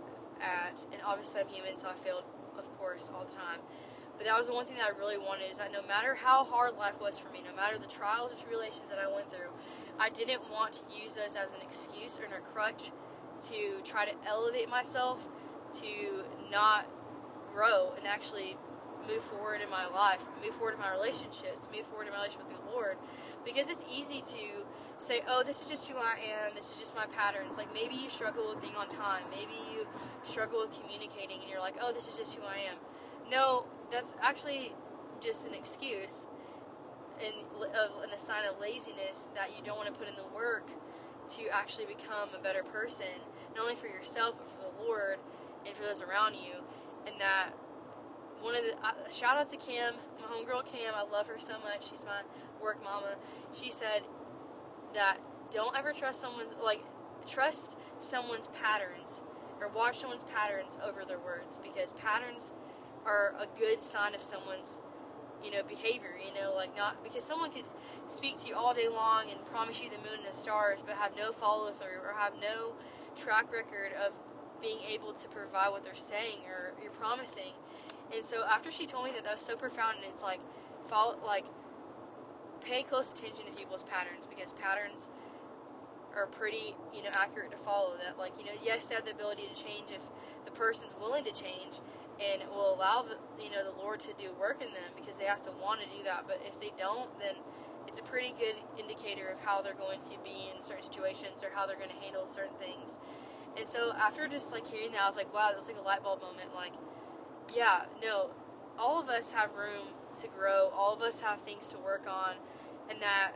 at. 0.42 0.84
And 0.92 1.00
obviously 1.06 1.40
I'm 1.40 1.48
human, 1.48 1.76
so 1.76 1.88
I 1.88 1.94
failed, 1.94 2.24
of 2.58 2.78
course, 2.78 3.10
all 3.14 3.24
the 3.24 3.34
time. 3.34 3.60
But 4.18 4.26
that 4.26 4.36
was 4.36 4.46
the 4.46 4.54
one 4.54 4.66
thing 4.66 4.76
that 4.76 4.86
I 4.94 4.98
really 4.98 5.18
wanted 5.18 5.50
is 5.50 5.58
that 5.58 5.72
no 5.72 5.82
matter 5.86 6.14
how 6.14 6.44
hard 6.44 6.76
life 6.76 7.00
was 7.00 7.18
for 7.18 7.30
me, 7.30 7.42
no 7.48 7.54
matter 7.56 7.78
the 7.78 7.86
trials 7.86 8.32
or 8.32 8.36
tribulations 8.36 8.90
that 8.90 8.98
I 8.98 9.12
went 9.12 9.30
through, 9.30 9.50
I 9.98 10.10
didn't 10.10 10.42
want 10.50 10.74
to 10.74 11.02
use 11.02 11.16
those 11.16 11.36
as 11.36 11.54
an 11.54 11.60
excuse 11.62 12.20
or 12.20 12.24
a 12.24 12.40
crutch 12.52 12.90
to 13.48 13.80
try 13.84 14.04
to 14.04 14.12
elevate 14.28 14.68
myself, 14.68 15.26
to 15.80 16.24
not 16.50 16.86
grow 17.54 17.92
and 17.96 18.06
actually 18.06 18.56
move 19.08 19.22
forward 19.22 19.60
in 19.60 19.70
my 19.70 19.86
life, 19.88 20.20
move 20.44 20.54
forward 20.54 20.74
in 20.74 20.80
my 20.80 20.92
relationships, 20.92 21.66
move 21.74 21.86
forward 21.86 22.06
in 22.06 22.12
my 22.12 22.18
relationship 22.18 22.48
with 22.48 22.64
the 22.64 22.70
Lord. 22.70 22.96
Because 23.44 23.68
it's 23.68 23.84
easy 23.90 24.20
to 24.20 24.44
say, 24.98 25.20
oh, 25.28 25.42
this 25.44 25.62
is 25.62 25.68
just 25.68 25.90
who 25.90 25.96
I 25.96 26.16
am, 26.46 26.54
this 26.54 26.72
is 26.72 26.78
just 26.78 26.94
my 26.94 27.06
patterns. 27.06 27.56
Like 27.56 27.72
maybe 27.74 27.94
you 27.94 28.08
struggle 28.08 28.50
with 28.50 28.60
being 28.62 28.76
on 28.76 28.88
time, 28.88 29.24
maybe 29.30 29.54
you 29.72 29.86
struggle 30.22 30.60
with 30.66 30.78
communicating, 30.80 31.40
and 31.40 31.50
you're 31.50 31.60
like, 31.60 31.76
oh, 31.80 31.92
this 31.92 32.08
is 32.08 32.16
just 32.16 32.36
who 32.36 32.42
I 32.44 32.70
am. 32.70 32.76
No, 33.30 33.64
that's 33.90 34.16
actually 34.22 34.72
just 35.20 35.46
an 35.48 35.54
excuse 35.54 36.26
and, 37.24 37.34
a 38.12 38.18
sign 38.18 38.44
of 38.44 38.60
laziness 38.60 39.28
that 39.34 39.56
you 39.56 39.64
don't 39.64 39.78
want 39.78 39.88
to 39.88 39.94
put 39.94 40.06
in 40.06 40.14
the 40.16 40.36
work 40.36 40.68
to 41.26 41.48
actually 41.48 41.86
become 41.86 42.28
a 42.38 42.42
better 42.42 42.62
person, 42.62 43.06
not 43.56 43.62
only 43.62 43.74
for 43.74 43.86
yourself, 43.86 44.34
but 44.36 44.46
for 44.48 44.60
the 44.60 44.84
Lord 44.84 45.16
and 45.66 45.74
for 45.74 45.84
those 45.84 46.02
around 46.02 46.34
you. 46.34 46.52
And 47.06 47.14
that 47.20 47.50
one 48.42 48.54
of 48.54 48.62
the 48.62 48.74
uh, 48.84 49.08
shout 49.10 49.38
out 49.38 49.48
to 49.50 49.56
Kim, 49.56 49.94
my 50.20 50.26
homegirl 50.26 50.66
Kim. 50.66 50.92
I 50.94 51.10
love 51.10 51.28
her 51.28 51.38
so 51.38 51.54
much. 51.60 51.90
She's 51.90 52.04
my 52.04 52.20
work 52.62 52.82
mama. 52.84 53.14
She 53.54 53.70
said 53.70 54.02
that 54.94 55.18
don't 55.52 55.76
ever 55.76 55.92
trust 55.92 56.20
someone's 56.20 56.52
like 56.64 56.80
trust 57.26 57.76
someone's 57.98 58.48
patterns 58.62 59.20
or 59.60 59.68
watch 59.76 59.98
someone's 59.98 60.24
patterns 60.24 60.78
over 60.88 61.04
their 61.06 61.20
words 61.20 61.58
because 61.62 61.92
patterns 62.04 62.52
are 63.06 63.32
a 63.40 63.46
good 63.58 63.80
sign 63.80 64.14
of 64.14 64.22
someone's 64.22 64.80
you 65.44 65.50
know 65.50 65.62
behavior 65.68 66.14
you 66.18 66.32
know 66.40 66.54
like 66.56 66.70
not 66.76 66.94
because 67.02 67.24
someone 67.24 67.50
could 67.50 67.66
speak 68.08 68.38
to 68.40 68.48
you 68.48 68.54
all 68.54 68.74
day 68.74 68.88
long 68.88 69.24
and 69.30 69.38
promise 69.50 69.82
you 69.82 69.90
the 69.90 69.98
moon 69.98 70.18
and 70.22 70.26
the 70.26 70.36
stars 70.36 70.82
but 70.86 70.94
have 70.96 71.12
no 71.18 71.32
follow 71.32 71.70
through 71.70 71.98
or 72.02 72.14
have 72.18 72.32
no 72.40 72.72
track 73.16 73.46
record 73.52 73.90
of 74.06 74.14
being 74.62 74.78
able 74.94 75.12
to 75.12 75.28
provide 75.28 75.70
what 75.74 75.82
they're 75.82 75.98
saying 75.98 76.38
or 76.46 76.72
you're 76.80 76.94
promising. 76.94 77.50
And 78.14 78.24
so 78.24 78.38
after 78.46 78.70
she 78.70 78.86
told 78.86 79.04
me 79.04 79.12
that 79.12 79.24
that 79.24 79.34
was 79.34 79.42
so 79.42 79.56
profound 79.56 79.98
and 79.98 80.06
it's 80.08 80.22
like 80.22 80.40
follow 80.86 81.18
like 81.26 81.44
pay 82.64 82.82
close 82.82 83.12
attention 83.12 83.46
to 83.46 83.52
people's 83.52 83.82
patterns 83.82 84.26
because 84.26 84.52
patterns 84.54 85.10
are 86.16 86.26
pretty, 86.26 86.74
you 86.94 87.02
know, 87.02 87.10
accurate 87.14 87.50
to 87.50 87.56
follow. 87.58 87.94
That, 88.04 88.18
like, 88.18 88.32
you 88.38 88.44
know, 88.44 88.56
yes, 88.62 88.88
they 88.88 88.94
have 88.94 89.04
the 89.04 89.12
ability 89.12 89.48
to 89.52 89.56
change 89.62 89.88
if 89.94 90.02
the 90.44 90.52
person's 90.52 90.92
willing 91.00 91.24
to 91.24 91.32
change, 91.32 91.80
and 92.20 92.42
it 92.42 92.48
will 92.50 92.74
allow, 92.74 93.02
the, 93.02 93.16
you 93.42 93.50
know, 93.50 93.64
the 93.64 93.76
Lord 93.82 94.00
to 94.00 94.12
do 94.14 94.28
work 94.38 94.60
in 94.60 94.72
them 94.72 94.90
because 94.96 95.16
they 95.16 95.24
have 95.24 95.42
to 95.46 95.52
want 95.62 95.80
to 95.80 95.86
do 95.86 96.04
that. 96.04 96.24
But 96.26 96.40
if 96.44 96.58
they 96.60 96.70
don't, 96.78 97.08
then 97.18 97.34
it's 97.88 97.98
a 97.98 98.02
pretty 98.02 98.34
good 98.38 98.56
indicator 98.78 99.28
of 99.28 99.40
how 99.40 99.62
they're 99.62 99.74
going 99.74 100.00
to 100.00 100.16
be 100.22 100.52
in 100.54 100.62
certain 100.62 100.82
situations 100.82 101.42
or 101.42 101.50
how 101.54 101.66
they're 101.66 101.76
going 101.76 101.90
to 101.90 102.02
handle 102.04 102.28
certain 102.28 102.54
things. 102.60 102.98
And 103.58 103.68
so 103.68 103.92
after 103.92 104.28
just 104.28 104.52
like 104.52 104.66
hearing 104.66 104.92
that, 104.92 105.02
I 105.02 105.06
was 105.06 105.16
like, 105.16 105.32
wow, 105.34 105.48
that 105.48 105.56
was 105.56 105.68
like 105.68 105.78
a 105.78 105.82
light 105.82 106.02
bulb 106.02 106.20
moment. 106.22 106.54
Like, 106.54 106.72
yeah, 107.54 107.82
no, 108.02 108.30
all 108.78 109.00
of 109.00 109.08
us 109.08 109.32
have 109.32 109.52
room 109.54 109.86
to 110.18 110.28
grow. 110.28 110.70
All 110.74 110.94
of 110.94 111.02
us 111.02 111.20
have 111.20 111.40
things 111.42 111.68
to 111.68 111.78
work 111.78 112.06
on, 112.08 112.34
and 112.90 113.00
that 113.02 113.32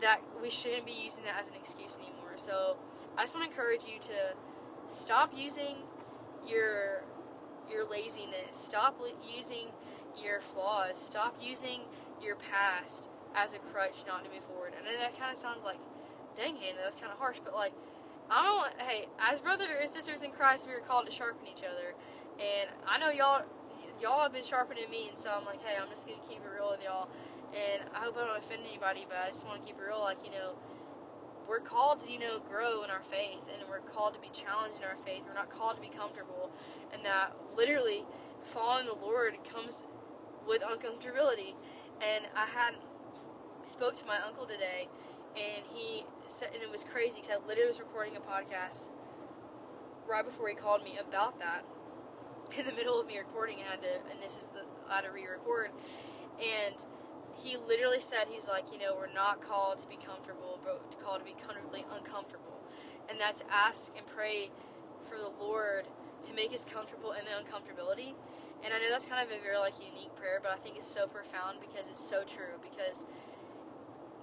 that 0.00 0.20
we 0.42 0.50
shouldn't 0.50 0.86
be 0.86 0.92
using 1.04 1.24
that 1.24 1.38
as 1.40 1.50
an 1.50 1.56
excuse 1.56 1.98
anymore. 1.98 2.32
So 2.36 2.76
I 3.16 3.22
just 3.22 3.34
want 3.34 3.50
to 3.50 3.56
encourage 3.56 3.84
you 3.84 3.98
to 4.00 4.34
stop 4.88 5.32
using 5.36 5.76
your 6.46 7.02
your 7.70 7.88
laziness. 7.88 8.52
Stop 8.52 9.00
using 9.36 9.66
your 10.22 10.40
flaws. 10.40 10.98
Stop 10.98 11.36
using 11.40 11.80
your 12.22 12.36
past 12.36 13.08
as 13.34 13.54
a 13.54 13.58
crutch 13.58 14.04
not 14.06 14.24
to 14.24 14.30
move 14.30 14.44
forward. 14.44 14.72
And 14.76 14.86
that 15.00 15.18
kind 15.18 15.32
of 15.32 15.38
sounds 15.38 15.64
like, 15.64 15.78
dang, 16.36 16.56
Hannah, 16.56 16.78
that's 16.82 16.96
kind 16.96 17.12
of 17.12 17.18
harsh. 17.18 17.38
But 17.44 17.54
like, 17.54 17.72
I 18.30 18.42
don't. 18.42 18.88
Hey, 18.88 19.06
as 19.30 19.40
brothers 19.40 19.68
and 19.80 19.90
sisters 19.90 20.22
in 20.22 20.30
Christ, 20.30 20.66
we 20.68 20.74
are 20.74 20.80
called 20.80 21.06
to 21.06 21.12
sharpen 21.12 21.46
each 21.46 21.62
other. 21.62 21.94
And 22.38 22.70
I 22.86 22.98
know 22.98 23.10
y'all 23.10 23.42
y'all 24.00 24.22
have 24.22 24.32
been 24.32 24.44
sharpening 24.44 24.88
me, 24.90 25.08
and 25.08 25.18
so 25.18 25.30
I'm 25.30 25.44
like, 25.44 25.62
hey, 25.64 25.76
I'm 25.80 25.88
just 25.88 26.06
gonna 26.06 26.20
keep 26.28 26.38
it 26.38 26.50
real 26.54 26.70
with 26.70 26.82
y'all. 26.82 27.08
And 27.52 27.82
I 27.94 28.04
hope 28.04 28.16
I 28.16 28.26
don't 28.26 28.38
offend 28.38 28.62
anybody, 28.68 29.06
but 29.08 29.18
I 29.18 29.26
just 29.28 29.46
want 29.46 29.60
to 29.60 29.66
keep 29.66 29.76
it 29.76 29.82
real. 29.82 30.00
Like, 30.00 30.18
you 30.24 30.30
know, 30.30 30.54
we're 31.48 31.58
called 31.60 31.98
to, 32.06 32.12
you 32.12 32.18
know, 32.20 32.38
grow 32.38 32.84
in 32.84 32.90
our 32.90 33.02
faith, 33.02 33.42
and 33.50 33.68
we're 33.68 33.80
called 33.80 34.14
to 34.14 34.20
be 34.20 34.30
challenged 34.32 34.78
in 34.78 34.84
our 34.84 34.96
faith. 34.96 35.22
We're 35.26 35.34
not 35.34 35.50
called 35.50 35.76
to 35.76 35.82
be 35.82 35.90
comfortable, 35.90 36.50
and 36.92 37.04
that 37.04 37.34
literally 37.56 38.04
following 38.44 38.86
the 38.86 38.94
Lord 38.94 39.34
comes 39.52 39.84
with 40.46 40.62
uncomfortability. 40.62 41.54
And 42.00 42.24
I 42.36 42.46
had 42.46 42.74
spoke 43.64 43.94
to 43.96 44.06
my 44.06 44.16
uncle 44.26 44.46
today, 44.46 44.88
and 45.36 45.64
he 45.74 46.04
said, 46.26 46.50
and 46.54 46.62
it 46.62 46.70
was 46.70 46.84
crazy 46.84 47.20
because 47.20 47.36
I 47.42 47.46
literally 47.46 47.68
was 47.68 47.80
recording 47.80 48.14
a 48.16 48.20
podcast 48.20 48.88
right 50.08 50.24
before 50.24 50.48
he 50.48 50.54
called 50.54 50.82
me 50.82 50.98
about 50.98 51.38
that 51.40 51.64
in 52.58 52.66
the 52.66 52.72
middle 52.72 53.00
of 53.00 53.06
me 53.06 53.18
recording 53.18 53.58
and 53.58 53.68
had 53.68 53.82
to 53.82 53.94
and 54.10 54.20
this 54.22 54.36
is 54.36 54.48
the 54.48 54.62
I 54.90 54.96
had 54.96 55.04
to 55.04 55.12
re-record. 55.12 55.70
And 56.40 56.74
he 57.42 57.56
literally 57.68 58.00
said 58.00 58.26
he's 58.30 58.48
like 58.48 58.72
you 58.72 58.78
know 58.78 58.94
we're 58.96 59.12
not 59.12 59.40
called 59.40 59.78
to 59.78 59.88
be 59.88 59.98
comfortable 60.04 60.58
but 60.64 60.82
called 61.02 61.20
to 61.20 61.24
be 61.24 61.34
comfortably 61.46 61.84
uncomfortable. 61.94 62.58
And 63.08 63.20
that's 63.20 63.42
ask 63.50 63.92
and 63.96 64.06
pray 64.06 64.50
for 65.04 65.18
the 65.18 65.30
Lord 65.42 65.86
to 66.22 66.34
make 66.34 66.52
us 66.52 66.64
comfortable 66.64 67.12
in 67.12 67.24
the 67.24 67.32
uncomfortability. 67.32 68.14
And 68.62 68.74
I 68.74 68.78
know 68.78 68.90
that's 68.90 69.06
kind 69.06 69.26
of 69.26 69.32
a 69.34 69.40
very 69.42 69.58
like 69.58 69.74
unique 69.78 70.14
prayer 70.16 70.40
but 70.42 70.52
I 70.52 70.56
think 70.56 70.76
it's 70.76 70.90
so 70.90 71.06
profound 71.06 71.58
because 71.60 71.88
it's 71.88 72.02
so 72.02 72.24
true 72.24 72.58
because 72.62 73.06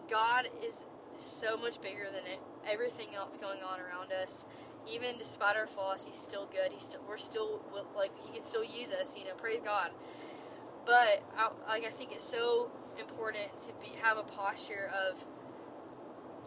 God 0.10 0.48
is 0.65 0.86
so 1.15 1.57
much 1.57 1.81
bigger 1.81 2.05
than 2.05 2.25
it, 2.31 2.39
everything 2.69 3.07
else 3.15 3.38
going 3.38 3.60
on 3.63 3.79
around 3.79 4.12
us 4.12 4.46
even 4.94 5.17
despite 5.17 5.56
our 5.56 5.67
flaws, 5.67 6.06
he's 6.06 6.17
still 6.17 6.48
good. 6.48 6.72
He's 6.72 6.84
still, 6.84 7.01
we're 7.08 7.17
still 7.17 7.62
like 7.96 8.12
he 8.25 8.34
can 8.34 8.44
still 8.44 8.63
use 8.63 8.91
us. 8.91 9.17
You 9.17 9.25
know, 9.25 9.34
praise 9.36 9.60
God. 9.63 9.91
But 10.86 11.22
I, 11.38 11.50
like 11.67 11.86
I 11.86 11.89
think 11.89 12.12
it's 12.13 12.24
so 12.24 12.72
important 13.00 13.58
to 13.65 13.74
be 13.82 13.91
have 14.01 14.17
a 14.17 14.24
posture 14.24 14.89
of, 15.08 15.24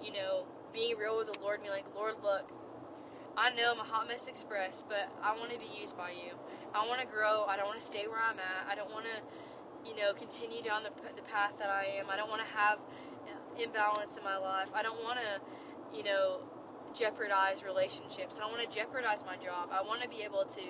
you 0.02 0.12
know, 0.12 0.44
being 0.72 0.96
real 0.96 1.18
with 1.18 1.32
the 1.32 1.40
Lord. 1.40 1.60
Being 1.60 1.72
like, 1.72 1.84
Lord, 1.94 2.14
look, 2.22 2.50
I 3.36 3.50
know 3.50 3.72
I'm 3.72 3.80
a 3.80 3.84
hot 3.84 4.08
mess 4.08 4.28
express, 4.28 4.84
but 4.88 5.08
I 5.22 5.36
want 5.36 5.52
to 5.52 5.58
be 5.58 5.68
used 5.78 5.96
by 5.96 6.10
you. 6.10 6.32
I 6.74 6.86
want 6.86 7.00
to 7.00 7.06
grow. 7.06 7.44
I 7.48 7.56
don't 7.56 7.66
want 7.66 7.80
to 7.80 7.84
stay 7.84 8.06
where 8.06 8.20
I'm 8.20 8.38
at. 8.38 8.70
I 8.70 8.74
don't 8.74 8.90
want 8.92 9.06
to, 9.06 9.88
you 9.88 9.96
know, 9.96 10.12
continue 10.14 10.62
down 10.62 10.82
the, 10.82 10.90
the 11.16 11.22
path 11.22 11.52
that 11.58 11.68
I 11.68 11.98
am. 11.98 12.06
I 12.10 12.16
don't 12.16 12.30
want 12.30 12.42
to 12.42 12.56
have 12.56 12.78
uh, 12.78 13.62
imbalance 13.62 14.16
in 14.16 14.24
my 14.24 14.38
life. 14.38 14.70
I 14.74 14.82
don't 14.82 15.02
want 15.02 15.18
to, 15.18 15.96
you 15.96 16.04
know, 16.04 16.40
jeopardize 16.94 17.64
relationships. 17.64 18.40
I 18.42 18.46
want 18.46 18.68
to 18.68 18.76
jeopardize 18.76 19.24
my 19.24 19.36
job. 19.36 19.70
I 19.72 19.82
want 19.82 20.02
to 20.02 20.08
be 20.08 20.22
able 20.22 20.44
to 20.44 20.66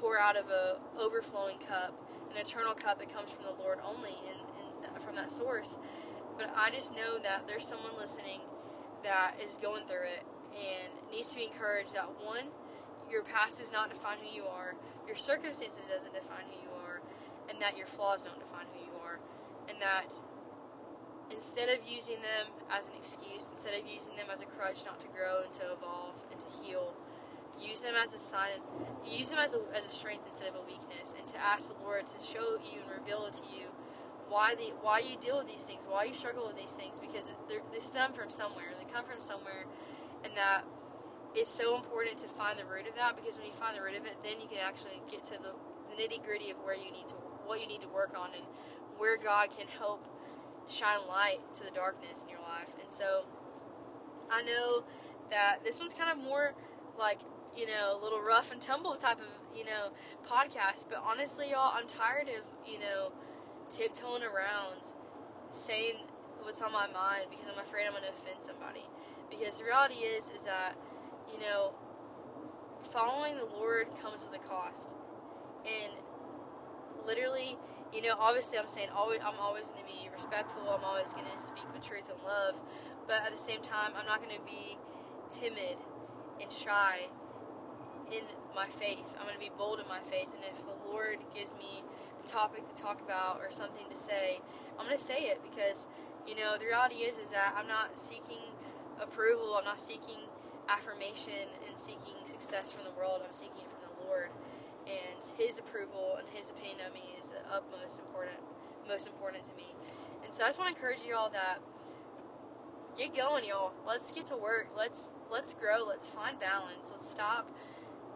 pour 0.00 0.18
out 0.18 0.36
of 0.36 0.48
a 0.50 0.78
overflowing 1.00 1.58
cup, 1.58 1.94
an 2.30 2.36
eternal 2.36 2.74
cup 2.74 2.98
that 2.98 3.12
comes 3.14 3.30
from 3.30 3.44
the 3.44 3.62
Lord 3.62 3.78
only, 3.84 4.14
and, 4.28 4.92
and 4.92 5.02
from 5.02 5.16
that 5.16 5.30
source. 5.30 5.78
But 6.36 6.52
I 6.56 6.70
just 6.70 6.94
know 6.94 7.18
that 7.22 7.48
there's 7.48 7.64
someone 7.64 7.96
listening 7.98 8.40
that 9.02 9.36
is 9.42 9.58
going 9.58 9.84
through 9.86 10.04
it 10.04 10.24
and 10.52 11.12
needs 11.12 11.30
to 11.32 11.38
be 11.38 11.44
encouraged 11.44 11.94
that 11.94 12.08
one, 12.24 12.44
your 13.10 13.22
past 13.22 13.58
does 13.58 13.72
not 13.72 13.90
define 13.90 14.18
who 14.18 14.34
you 14.34 14.44
are, 14.44 14.74
your 15.06 15.16
circumstances 15.16 15.86
doesn't 15.86 16.12
define 16.12 16.44
who 16.50 16.58
you 16.62 16.72
are, 16.84 17.00
and 17.48 17.60
that 17.62 17.76
your 17.76 17.86
flaws 17.86 18.22
don't 18.22 18.38
define 18.38 18.66
who 18.74 18.84
you 18.84 18.92
are, 19.04 19.18
and 19.68 19.80
that 19.80 20.12
instead 21.30 21.68
of 21.68 21.78
using 21.86 22.16
them 22.16 22.46
as 22.70 22.88
an 22.88 22.94
excuse, 22.98 23.50
instead 23.50 23.74
of 23.74 23.86
using 23.86 24.16
them 24.16 24.26
as 24.32 24.42
a 24.42 24.46
crutch 24.46 24.84
not 24.84 24.98
to 25.00 25.08
grow 25.08 25.42
and 25.44 25.52
to 25.54 25.62
evolve 25.72 26.14
and 26.30 26.40
to 26.40 26.48
heal, 26.62 26.92
use 27.60 27.82
them 27.82 27.94
as 27.96 28.14
a 28.14 28.18
sign, 28.18 28.50
use 29.04 29.30
them 29.30 29.38
as 29.38 29.54
a, 29.54 29.60
as 29.74 29.86
a 29.86 29.90
strength 29.90 30.24
instead 30.26 30.48
of 30.48 30.56
a 30.56 30.64
weakness, 30.66 31.14
and 31.18 31.26
to 31.28 31.38
ask 31.40 31.72
the 31.72 31.78
Lord 31.82 32.06
to 32.06 32.18
show 32.18 32.58
you 32.62 32.80
and 32.82 32.90
reveal 33.00 33.28
to 33.30 33.44
you 33.52 33.66
why 34.28 34.54
the 34.56 34.74
why 34.82 34.98
you 34.98 35.16
deal 35.20 35.38
with 35.38 35.46
these 35.46 35.62
things, 35.62 35.86
why 35.88 36.04
you 36.04 36.14
struggle 36.14 36.46
with 36.46 36.56
these 36.56 36.74
things, 36.74 36.98
because 36.98 37.32
they 37.48 37.80
stem 37.80 38.12
from 38.12 38.28
somewhere, 38.28 38.66
they 38.78 38.92
come 38.92 39.04
from 39.04 39.20
somewhere, 39.20 39.64
and 40.24 40.32
that 40.36 40.62
it's 41.34 41.50
so 41.50 41.76
important 41.76 42.18
to 42.18 42.28
find 42.28 42.58
the 42.58 42.64
root 42.64 42.88
of 42.88 42.94
that 42.96 43.14
because 43.14 43.36
when 43.38 43.46
you 43.46 43.52
find 43.52 43.76
the 43.76 43.82
root 43.82 43.94
of 43.94 44.06
it, 44.06 44.16
then 44.24 44.40
you 44.40 44.48
can 44.48 44.58
actually 44.64 44.98
get 45.10 45.22
to 45.24 45.36
the, 45.38 45.52
the 45.90 45.96
nitty 46.00 46.24
gritty 46.24 46.50
of 46.50 46.56
where 46.64 46.74
you 46.74 46.90
need 46.90 47.06
to 47.08 47.14
what 47.46 47.60
you 47.60 47.68
need 47.68 47.80
to 47.80 47.88
work 47.88 48.12
on 48.18 48.30
and 48.34 48.42
where 48.98 49.16
God 49.16 49.50
can 49.56 49.68
help 49.78 50.02
shine 50.68 51.00
light 51.08 51.38
to 51.54 51.64
the 51.64 51.70
darkness 51.70 52.22
in 52.22 52.30
your 52.30 52.40
life. 52.40 52.70
And 52.82 52.92
so 52.92 53.24
I 54.30 54.42
know 54.42 54.84
that 55.30 55.64
this 55.64 55.78
one's 55.78 55.94
kind 55.94 56.10
of 56.10 56.24
more 56.24 56.52
like, 56.98 57.18
you 57.56 57.66
know, 57.66 57.98
a 57.98 58.02
little 58.02 58.20
rough 58.20 58.52
and 58.52 58.60
tumble 58.60 58.94
type 58.96 59.18
of, 59.18 59.56
you 59.56 59.64
know, 59.64 59.90
podcast. 60.26 60.86
But 60.88 61.02
honestly, 61.04 61.50
y'all, 61.50 61.72
I'm 61.74 61.86
tired 61.86 62.28
of, 62.28 62.44
you 62.70 62.78
know, 62.78 63.12
tiptoeing 63.70 64.22
around 64.22 64.94
saying 65.50 65.94
what's 66.42 66.62
on 66.62 66.72
my 66.72 66.86
mind 66.88 67.26
because 67.30 67.48
I'm 67.48 67.58
afraid 67.58 67.86
I'm 67.86 67.92
going 67.92 68.04
to 68.04 68.10
offend 68.10 68.42
somebody. 68.42 68.84
Because 69.30 69.58
the 69.58 69.64
reality 69.64 69.94
is, 69.94 70.30
is 70.30 70.44
that, 70.44 70.74
you 71.32 71.40
know, 71.40 71.72
following 72.90 73.36
the 73.36 73.44
Lord 73.44 73.88
comes 74.00 74.24
with 74.24 74.40
a 74.40 74.44
cost. 74.48 74.94
And 75.66 75.92
literally, 77.06 77.56
you 77.92 78.02
know, 78.02 78.14
obviously 78.18 78.58
I'm 78.58 78.68
saying 78.68 78.88
always 78.96 79.20
I'm 79.24 79.38
always 79.40 79.66
going 79.70 79.84
to 79.84 79.90
be 79.90 80.08
respectful. 80.12 80.62
I'm 80.68 80.84
always 80.84 81.12
going 81.12 81.26
to 81.26 81.38
speak 81.40 81.66
with 81.72 81.86
truth 81.86 82.08
and 82.10 82.18
love, 82.24 82.54
but 83.06 83.22
at 83.26 83.32
the 83.32 83.38
same 83.38 83.62
time, 83.62 83.92
I'm 83.98 84.06
not 84.06 84.22
going 84.22 84.34
to 84.34 84.44
be 84.46 84.76
timid 85.30 85.78
and 86.40 86.50
shy 86.52 87.06
in 88.12 88.24
my 88.54 88.66
faith. 88.66 89.06
I'm 89.18 89.26
going 89.26 89.38
to 89.38 89.42
be 89.44 89.52
bold 89.58 89.80
in 89.80 89.88
my 89.88 90.00
faith, 90.10 90.28
and 90.34 90.44
if 90.50 90.58
the 90.66 90.76
Lord 90.90 91.18
gives 91.34 91.54
me 91.56 91.82
a 92.22 92.28
topic 92.28 92.62
to 92.66 92.82
talk 92.82 93.00
about 93.02 93.40
or 93.40 93.50
something 93.50 93.86
to 93.88 93.96
say, 93.96 94.40
I'm 94.78 94.86
going 94.86 94.96
to 94.96 95.02
say 95.02 95.30
it 95.30 95.40
because 95.42 95.86
you 96.26 96.36
know 96.36 96.58
the 96.58 96.66
reality 96.66 97.06
is 97.06 97.18
is 97.18 97.32
that 97.32 97.54
I'm 97.56 97.68
not 97.68 97.98
seeking 97.98 98.42
approval. 99.00 99.54
I'm 99.58 99.64
not 99.64 99.78
seeking 99.80 100.18
affirmation 100.68 101.46
and 101.68 101.78
seeking 101.78 102.18
success 102.26 102.72
from 102.72 102.84
the 102.84 102.94
world. 102.98 103.22
I'm 103.24 103.32
seeking 103.32 103.62
it 103.62 103.70
from 103.70 103.82
the 103.86 103.94
Lord 104.08 104.30
and 104.86 105.18
his 105.38 105.58
approval 105.58 106.16
and 106.18 106.26
his 106.34 106.50
opinion 106.50 106.78
of 106.86 106.94
me 106.94 107.02
is 107.18 107.30
the 107.30 107.42
utmost 107.52 108.00
important, 108.00 108.38
most 108.88 109.08
important 109.08 109.44
to 109.44 109.54
me. 109.54 109.66
And 110.24 110.32
so 110.32 110.44
I 110.44 110.48
just 110.48 110.58
want 110.58 110.70
to 110.70 110.76
encourage 110.76 111.02
you 111.06 111.14
all 111.14 111.30
that 111.30 111.58
get 112.96 113.14
going, 113.14 113.44
y'all. 113.44 113.72
Let's 113.86 114.10
get 114.12 114.26
to 114.26 114.36
work. 114.36 114.68
Let's 114.76 115.12
let's 115.30 115.54
grow. 115.54 115.84
Let's 115.86 116.08
find 116.08 116.38
balance. 116.40 116.92
Let's 116.92 117.08
stop 117.08 117.48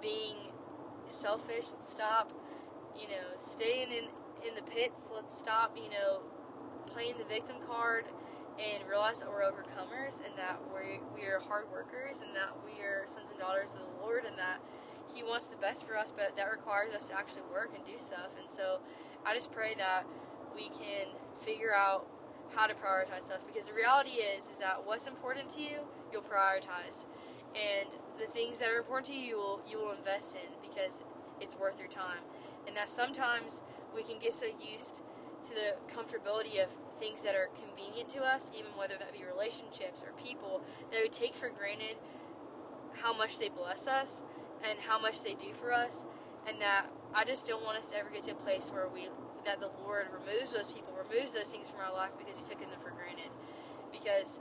being 0.00 0.36
selfish. 1.08 1.66
Let's 1.72 1.88
stop, 1.88 2.32
you 2.96 3.08
know, 3.08 3.26
staying 3.38 3.90
in 3.90 4.04
in 4.48 4.54
the 4.54 4.62
pits. 4.62 5.10
Let's 5.14 5.36
stop, 5.36 5.76
you 5.76 5.90
know, 5.90 6.20
playing 6.86 7.14
the 7.18 7.24
victim 7.24 7.56
card 7.66 8.04
and 8.58 8.88
realize 8.88 9.20
that 9.20 9.28
we're 9.30 9.42
overcomers 9.42 10.24
and 10.24 10.36
that 10.36 10.58
we 10.72 11.00
we 11.14 11.26
are 11.28 11.40
hard 11.40 11.64
workers 11.70 12.22
and 12.22 12.34
that 12.34 12.52
we 12.64 12.82
are 12.82 13.04
sons 13.06 13.30
and 13.30 13.40
daughters 13.40 13.74
of 13.74 13.80
the 13.80 14.02
Lord 14.02 14.24
and 14.24 14.36
He 15.20 15.28
wants 15.28 15.48
the 15.48 15.56
best 15.56 15.86
for 15.86 15.98
us, 15.98 16.10
but 16.16 16.34
that 16.36 16.50
requires 16.50 16.94
us 16.94 17.08
to 17.08 17.18
actually 17.18 17.42
work 17.52 17.70
and 17.76 17.84
do 17.84 17.92
stuff. 17.98 18.32
And 18.40 18.50
so 18.50 18.80
I 19.26 19.34
just 19.34 19.52
pray 19.52 19.74
that 19.76 20.06
we 20.54 20.70
can 20.70 21.08
figure 21.42 21.74
out 21.74 22.06
how 22.56 22.66
to 22.66 22.72
prioritize 22.72 23.24
stuff 23.24 23.46
because 23.46 23.68
the 23.68 23.74
reality 23.74 24.16
is 24.16 24.48
is 24.48 24.60
that 24.60 24.86
what's 24.86 25.06
important 25.06 25.50
to 25.50 25.60
you, 25.60 25.76
you'll 26.10 26.22
prioritize. 26.22 27.04
And 27.52 27.88
the 28.18 28.32
things 28.32 28.60
that 28.60 28.70
are 28.70 28.78
important 28.78 29.08
to 29.08 29.14
you, 29.14 29.26
you 29.26 29.36
will 29.36 29.60
you 29.68 29.78
will 29.78 29.92
invest 29.92 30.36
in 30.36 30.50
because 30.62 31.02
it's 31.38 31.54
worth 31.54 31.78
your 31.78 31.88
time. 31.88 32.24
And 32.66 32.76
that 32.78 32.88
sometimes 32.88 33.60
we 33.94 34.02
can 34.02 34.18
get 34.20 34.32
so 34.32 34.46
used 34.72 35.02
to 35.42 35.50
the 35.50 35.74
comfortability 35.92 36.64
of 36.64 36.70
things 36.98 37.24
that 37.24 37.34
are 37.34 37.50
convenient 37.60 38.08
to 38.10 38.22
us, 38.22 38.50
even 38.58 38.70
whether 38.78 38.94
that 38.96 39.12
be 39.12 39.24
relationships 39.30 40.02
or 40.02 40.12
people, 40.24 40.62
that 40.92 41.02
we 41.02 41.10
take 41.10 41.34
for 41.34 41.50
granted 41.50 41.96
how 43.02 43.14
much 43.14 43.38
they 43.38 43.50
bless 43.50 43.86
us 43.86 44.22
and 44.68 44.78
how 44.86 45.00
much 45.00 45.22
they 45.22 45.34
do 45.34 45.52
for 45.52 45.72
us, 45.72 46.04
and 46.48 46.60
that 46.60 46.86
I 47.14 47.24
just 47.24 47.46
don't 47.46 47.64
want 47.64 47.78
us 47.78 47.90
to 47.90 47.98
ever 47.98 48.10
get 48.10 48.22
to 48.24 48.32
a 48.32 48.42
place 48.46 48.70
where 48.70 48.88
we 48.88 49.08
that 49.44 49.60
the 49.60 49.70
Lord 49.84 50.06
removes 50.12 50.52
those 50.52 50.68
people, 50.68 50.92
removes 51.08 51.32
those 51.32 51.48
things 51.48 51.70
from 51.70 51.80
our 51.80 51.94
life 51.94 52.10
because 52.18 52.36
we 52.36 52.44
took 52.44 52.60
them 52.60 52.68
for 52.82 52.90
granted. 52.90 53.30
Because 53.92 54.40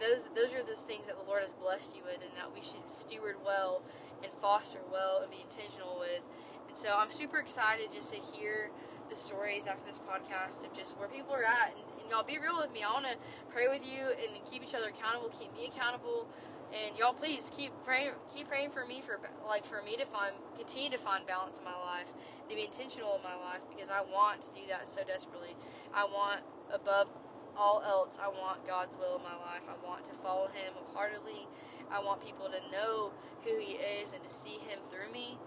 those 0.00 0.28
those 0.34 0.52
are 0.54 0.62
those 0.62 0.82
things 0.82 1.06
that 1.06 1.16
the 1.16 1.26
Lord 1.26 1.42
has 1.42 1.52
blessed 1.54 1.96
you 1.96 2.02
with, 2.04 2.20
and 2.22 2.32
that 2.36 2.50
we 2.54 2.62
should 2.62 2.84
steward 2.90 3.36
well 3.44 3.82
and 4.22 4.32
foster 4.40 4.80
well 4.90 5.22
and 5.22 5.30
be 5.30 5.40
intentional 5.42 5.98
with. 5.98 6.22
And 6.68 6.76
so 6.76 6.88
I'm 6.90 7.10
super 7.10 7.38
excited 7.38 7.92
just 7.94 8.12
to 8.14 8.20
hear 8.34 8.70
the 9.10 9.16
stories 9.16 9.66
after 9.66 9.84
this 9.86 10.00
podcast 10.00 10.64
of 10.64 10.72
just 10.72 10.96
where 10.98 11.08
people 11.08 11.34
are 11.34 11.44
at. 11.44 11.70
And, 11.70 11.84
and 12.00 12.10
y'all 12.10 12.24
be 12.24 12.38
real 12.38 12.56
with 12.58 12.72
me. 12.72 12.82
I 12.82 12.92
want 12.92 13.06
to 13.06 13.16
pray 13.52 13.68
with 13.68 13.84
you 13.84 14.00
and 14.00 14.30
keep 14.50 14.62
each 14.62 14.74
other 14.74 14.88
accountable, 14.88 15.30
keep 15.30 15.52
me 15.54 15.68
accountable. 15.70 16.26
And 16.72 16.96
y'all, 16.96 17.12
please 17.12 17.50
keep 17.56 17.72
praying, 17.84 18.12
keep 18.34 18.48
praying 18.48 18.70
for 18.70 18.84
me 18.84 19.00
for 19.00 19.18
like 19.46 19.64
for 19.64 19.82
me 19.82 19.96
to 19.96 20.04
find, 20.04 20.32
continue 20.56 20.90
to 20.90 20.98
find 20.98 21.26
balance 21.26 21.58
in 21.58 21.64
my 21.64 21.76
life, 21.76 22.10
to 22.48 22.54
be 22.56 22.64
intentional 22.64 23.14
in 23.16 23.22
my 23.22 23.36
life 23.36 23.62
because 23.68 23.90
I 23.90 24.00
want 24.00 24.40
to 24.42 24.50
do 24.52 24.62
that 24.70 24.88
so 24.88 25.02
desperately. 25.04 25.54
I 25.94 26.04
want 26.04 26.40
above 26.72 27.08
all 27.56 27.82
else, 27.86 28.18
I 28.22 28.28
want 28.28 28.66
God's 28.66 28.96
will 28.96 29.16
in 29.16 29.22
my 29.22 29.36
life. 29.38 29.62
I 29.68 29.76
want 29.86 30.04
to 30.06 30.12
follow 30.24 30.46
Him 30.48 30.72
wholeheartedly. 30.74 31.46
I 31.92 32.02
want 32.02 32.24
people 32.24 32.46
to 32.46 32.60
know 32.72 33.12
who 33.44 33.58
He 33.60 33.74
is 34.00 34.14
and 34.14 34.22
to 34.22 34.30
see 34.30 34.58
Him 34.66 34.78
through 34.90 35.12
me 35.12 35.38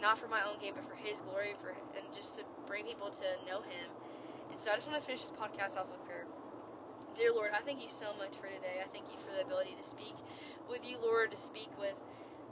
not 0.00 0.18
for 0.18 0.28
my 0.28 0.40
own 0.48 0.56
gain, 0.60 0.72
but 0.74 0.84
for 0.84 0.96
His 0.96 1.20
glory, 1.20 1.54
for 1.60 1.70
and 1.96 2.04
just 2.14 2.36
to 2.38 2.44
bring 2.66 2.84
people 2.84 3.10
to 3.10 3.26
know 3.48 3.60
Him. 3.60 3.88
And 4.50 4.60
so 4.60 4.70
I 4.70 4.74
just 4.74 4.86
want 4.88 5.00
to 5.00 5.04
finish 5.04 5.22
this 5.22 5.32
podcast 5.32 5.78
off 5.78 5.90
with 5.90 6.04
prayer. 6.06 6.23
Dear 7.14 7.30
Lord, 7.30 7.54
I 7.54 7.62
thank 7.62 7.78
you 7.78 7.88
so 7.88 8.10
much 8.18 8.34
for 8.42 8.50
today. 8.50 8.82
I 8.82 8.90
thank 8.90 9.06
you 9.06 9.18
for 9.22 9.30
the 9.30 9.46
ability 9.46 9.78
to 9.78 9.86
speak 9.86 10.18
with 10.66 10.82
you, 10.82 10.98
Lord, 10.98 11.30
to 11.30 11.36
speak 11.38 11.70
with 11.78 11.94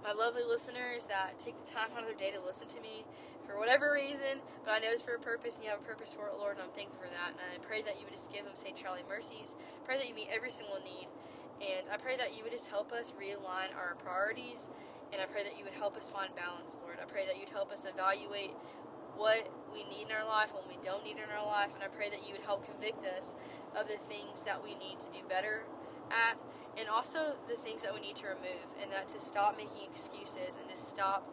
my 0.06 0.14
lovely 0.14 0.46
listeners 0.46 1.06
that 1.10 1.34
take 1.42 1.58
the 1.58 1.66
time 1.66 1.90
out 1.98 2.06
of 2.06 2.06
their 2.06 2.14
day 2.14 2.30
to 2.30 2.38
listen 2.46 2.68
to 2.70 2.80
me 2.80 3.02
for 3.50 3.58
whatever 3.58 3.90
reason, 3.90 4.38
but 4.62 4.70
I 4.70 4.78
know 4.78 4.94
it's 4.94 5.02
for 5.02 5.18
a 5.18 5.18
purpose 5.18 5.58
and 5.58 5.66
you 5.66 5.70
have 5.74 5.82
a 5.82 5.88
purpose 5.90 6.14
for 6.14 6.30
it, 6.30 6.38
Lord, 6.38 6.54
and 6.54 6.62
I'm 6.62 6.74
thankful 6.78 7.02
for 7.02 7.10
that. 7.10 7.34
And 7.34 7.42
I 7.42 7.58
pray 7.66 7.82
that 7.82 7.98
you 7.98 8.06
would 8.06 8.14
just 8.14 8.30
give 8.30 8.46
them 8.46 8.54
safe 8.54 8.78
Charlie 8.78 9.02
mercies. 9.10 9.58
Pray 9.82 9.98
that 9.98 10.06
you 10.06 10.14
meet 10.14 10.30
every 10.30 10.54
single 10.54 10.78
need. 10.86 11.10
And 11.58 11.82
I 11.90 11.98
pray 11.98 12.22
that 12.22 12.38
you 12.38 12.46
would 12.46 12.54
just 12.54 12.70
help 12.70 12.94
us 12.94 13.10
realign 13.18 13.74
our 13.74 13.98
priorities 13.98 14.70
and 15.12 15.20
I 15.20 15.26
pray 15.26 15.42
that 15.44 15.58
you 15.58 15.64
would 15.64 15.76
help 15.76 15.96
us 15.98 16.08
find 16.08 16.32
balance, 16.34 16.78
Lord. 16.80 16.96
I 17.02 17.04
pray 17.04 17.26
that 17.26 17.36
you'd 17.36 17.52
help 17.52 17.70
us 17.70 17.84
evaluate 17.84 18.54
what 19.16 19.46
we 19.72 19.84
need 19.84 20.06
in 20.08 20.12
our 20.12 20.26
life, 20.26 20.52
what 20.52 20.68
we 20.68 20.76
don't 20.82 21.04
need 21.04 21.16
in 21.16 21.28
our 21.36 21.46
life, 21.46 21.70
and 21.74 21.82
I 21.82 21.88
pray 21.88 22.10
that 22.10 22.26
you 22.26 22.32
would 22.32 22.42
help 22.42 22.64
convict 22.64 23.04
us 23.04 23.34
of 23.76 23.88
the 23.88 23.96
things 24.08 24.44
that 24.44 24.62
we 24.62 24.74
need 24.76 25.00
to 25.00 25.08
do 25.10 25.20
better 25.28 25.62
at, 26.10 26.36
and 26.78 26.88
also 26.88 27.34
the 27.48 27.56
things 27.56 27.82
that 27.82 27.94
we 27.94 28.00
need 28.00 28.16
to 28.16 28.26
remove, 28.28 28.66
and 28.82 28.92
that 28.92 29.08
to 29.08 29.20
stop 29.20 29.56
making 29.56 29.88
excuses 29.90 30.56
and 30.60 30.68
to 30.68 30.76
stop 30.76 31.24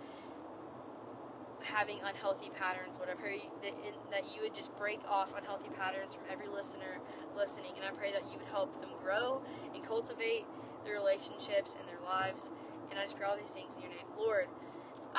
having 1.62 2.00
unhealthy 2.06 2.50
patterns. 2.58 3.00
whatever 3.00 3.22
pray 3.22 3.44
that, 3.62 3.74
in, 3.86 3.94
that 4.12 4.24
you 4.34 4.42
would 4.42 4.56
just 4.56 4.76
break 4.78 5.00
off 5.10 5.36
unhealthy 5.38 5.70
patterns 5.78 6.14
from 6.14 6.24
every 6.32 6.48
listener 6.48 7.00
listening, 7.36 7.72
and 7.76 7.86
I 7.86 7.92
pray 7.92 8.12
that 8.14 8.24
you 8.32 8.40
would 8.40 8.48
help 8.48 8.72
them 8.82 8.90
grow 9.04 9.42
and 9.76 9.84
cultivate 9.84 10.46
their 10.86 10.96
relationships 10.96 11.76
and 11.78 11.88
their 11.88 12.00
lives 12.06 12.50
and 12.90 13.00
I 13.00 13.04
just 13.04 13.18
pray 13.18 13.28
all 13.28 13.38
these 13.38 13.54
things 13.54 13.76
in 13.76 13.82
your 13.82 13.92
name. 13.92 14.06
Lord, 14.18 14.48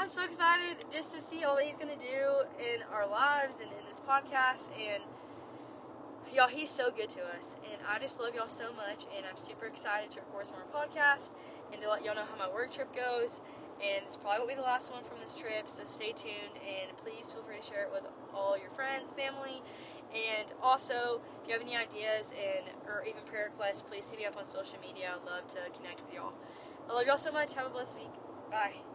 I'm 0.00 0.08
so 0.08 0.24
excited 0.24 0.78
just 0.90 1.14
to 1.14 1.20
see 1.20 1.44
all 1.44 1.56
that 1.56 1.66
He's 1.66 1.76
going 1.76 1.92
to 1.92 2.02
do 2.02 2.24
in 2.72 2.80
our 2.90 3.06
lives 3.06 3.60
and 3.60 3.68
in 3.68 3.84
this 3.86 4.00
podcast. 4.00 4.70
And 4.72 5.02
y'all, 6.34 6.48
He's 6.48 6.70
so 6.70 6.90
good 6.90 7.10
to 7.10 7.20
us. 7.36 7.54
And 7.70 7.78
I 7.86 7.98
just 7.98 8.18
love 8.18 8.34
y'all 8.34 8.48
so 8.48 8.72
much. 8.72 9.04
And 9.14 9.26
I'm 9.28 9.36
super 9.36 9.66
excited 9.66 10.10
to 10.12 10.20
record 10.20 10.46
some 10.46 10.56
more 10.56 10.72
podcasts 10.72 11.34
and 11.74 11.82
to 11.82 11.90
let 11.90 12.02
y'all 12.02 12.14
know 12.14 12.24
how 12.24 12.38
my 12.38 12.48
work 12.48 12.70
trip 12.70 12.88
goes. 12.96 13.42
And 13.84 14.06
this 14.06 14.16
probably 14.16 14.38
won't 14.38 14.48
be 14.48 14.54
the 14.54 14.62
last 14.62 14.90
one 14.90 15.04
from 15.04 15.18
this 15.20 15.36
trip, 15.36 15.68
so 15.68 15.84
stay 15.84 16.12
tuned. 16.12 16.56
And 16.64 16.96
please 17.04 17.30
feel 17.30 17.42
free 17.42 17.60
to 17.60 17.62
share 17.62 17.82
it 17.82 17.92
with 17.92 18.04
all 18.34 18.56
your 18.56 18.70
friends, 18.70 19.12
family. 19.12 19.60
And 20.16 20.50
also, 20.62 21.20
if 21.42 21.48
you 21.48 21.52
have 21.52 21.60
any 21.62 21.76
ideas 21.76 22.32
and 22.32 22.64
or 22.88 23.04
even 23.04 23.20
prayer 23.26 23.52
requests, 23.52 23.82
please 23.82 24.08
hit 24.08 24.18
me 24.18 24.24
up 24.24 24.38
on 24.38 24.46
social 24.46 24.80
media. 24.80 25.12
I'd 25.12 25.28
love 25.28 25.46
to 25.48 25.60
connect 25.76 26.00
with 26.00 26.14
y'all. 26.14 26.32
I 26.88 26.94
love 26.94 27.06
y'all 27.06 27.18
so 27.18 27.32
much. 27.32 27.52
Have 27.52 27.66
a 27.66 27.70
blessed 27.70 27.98
week. 27.98 28.12
Bye. 28.50 28.89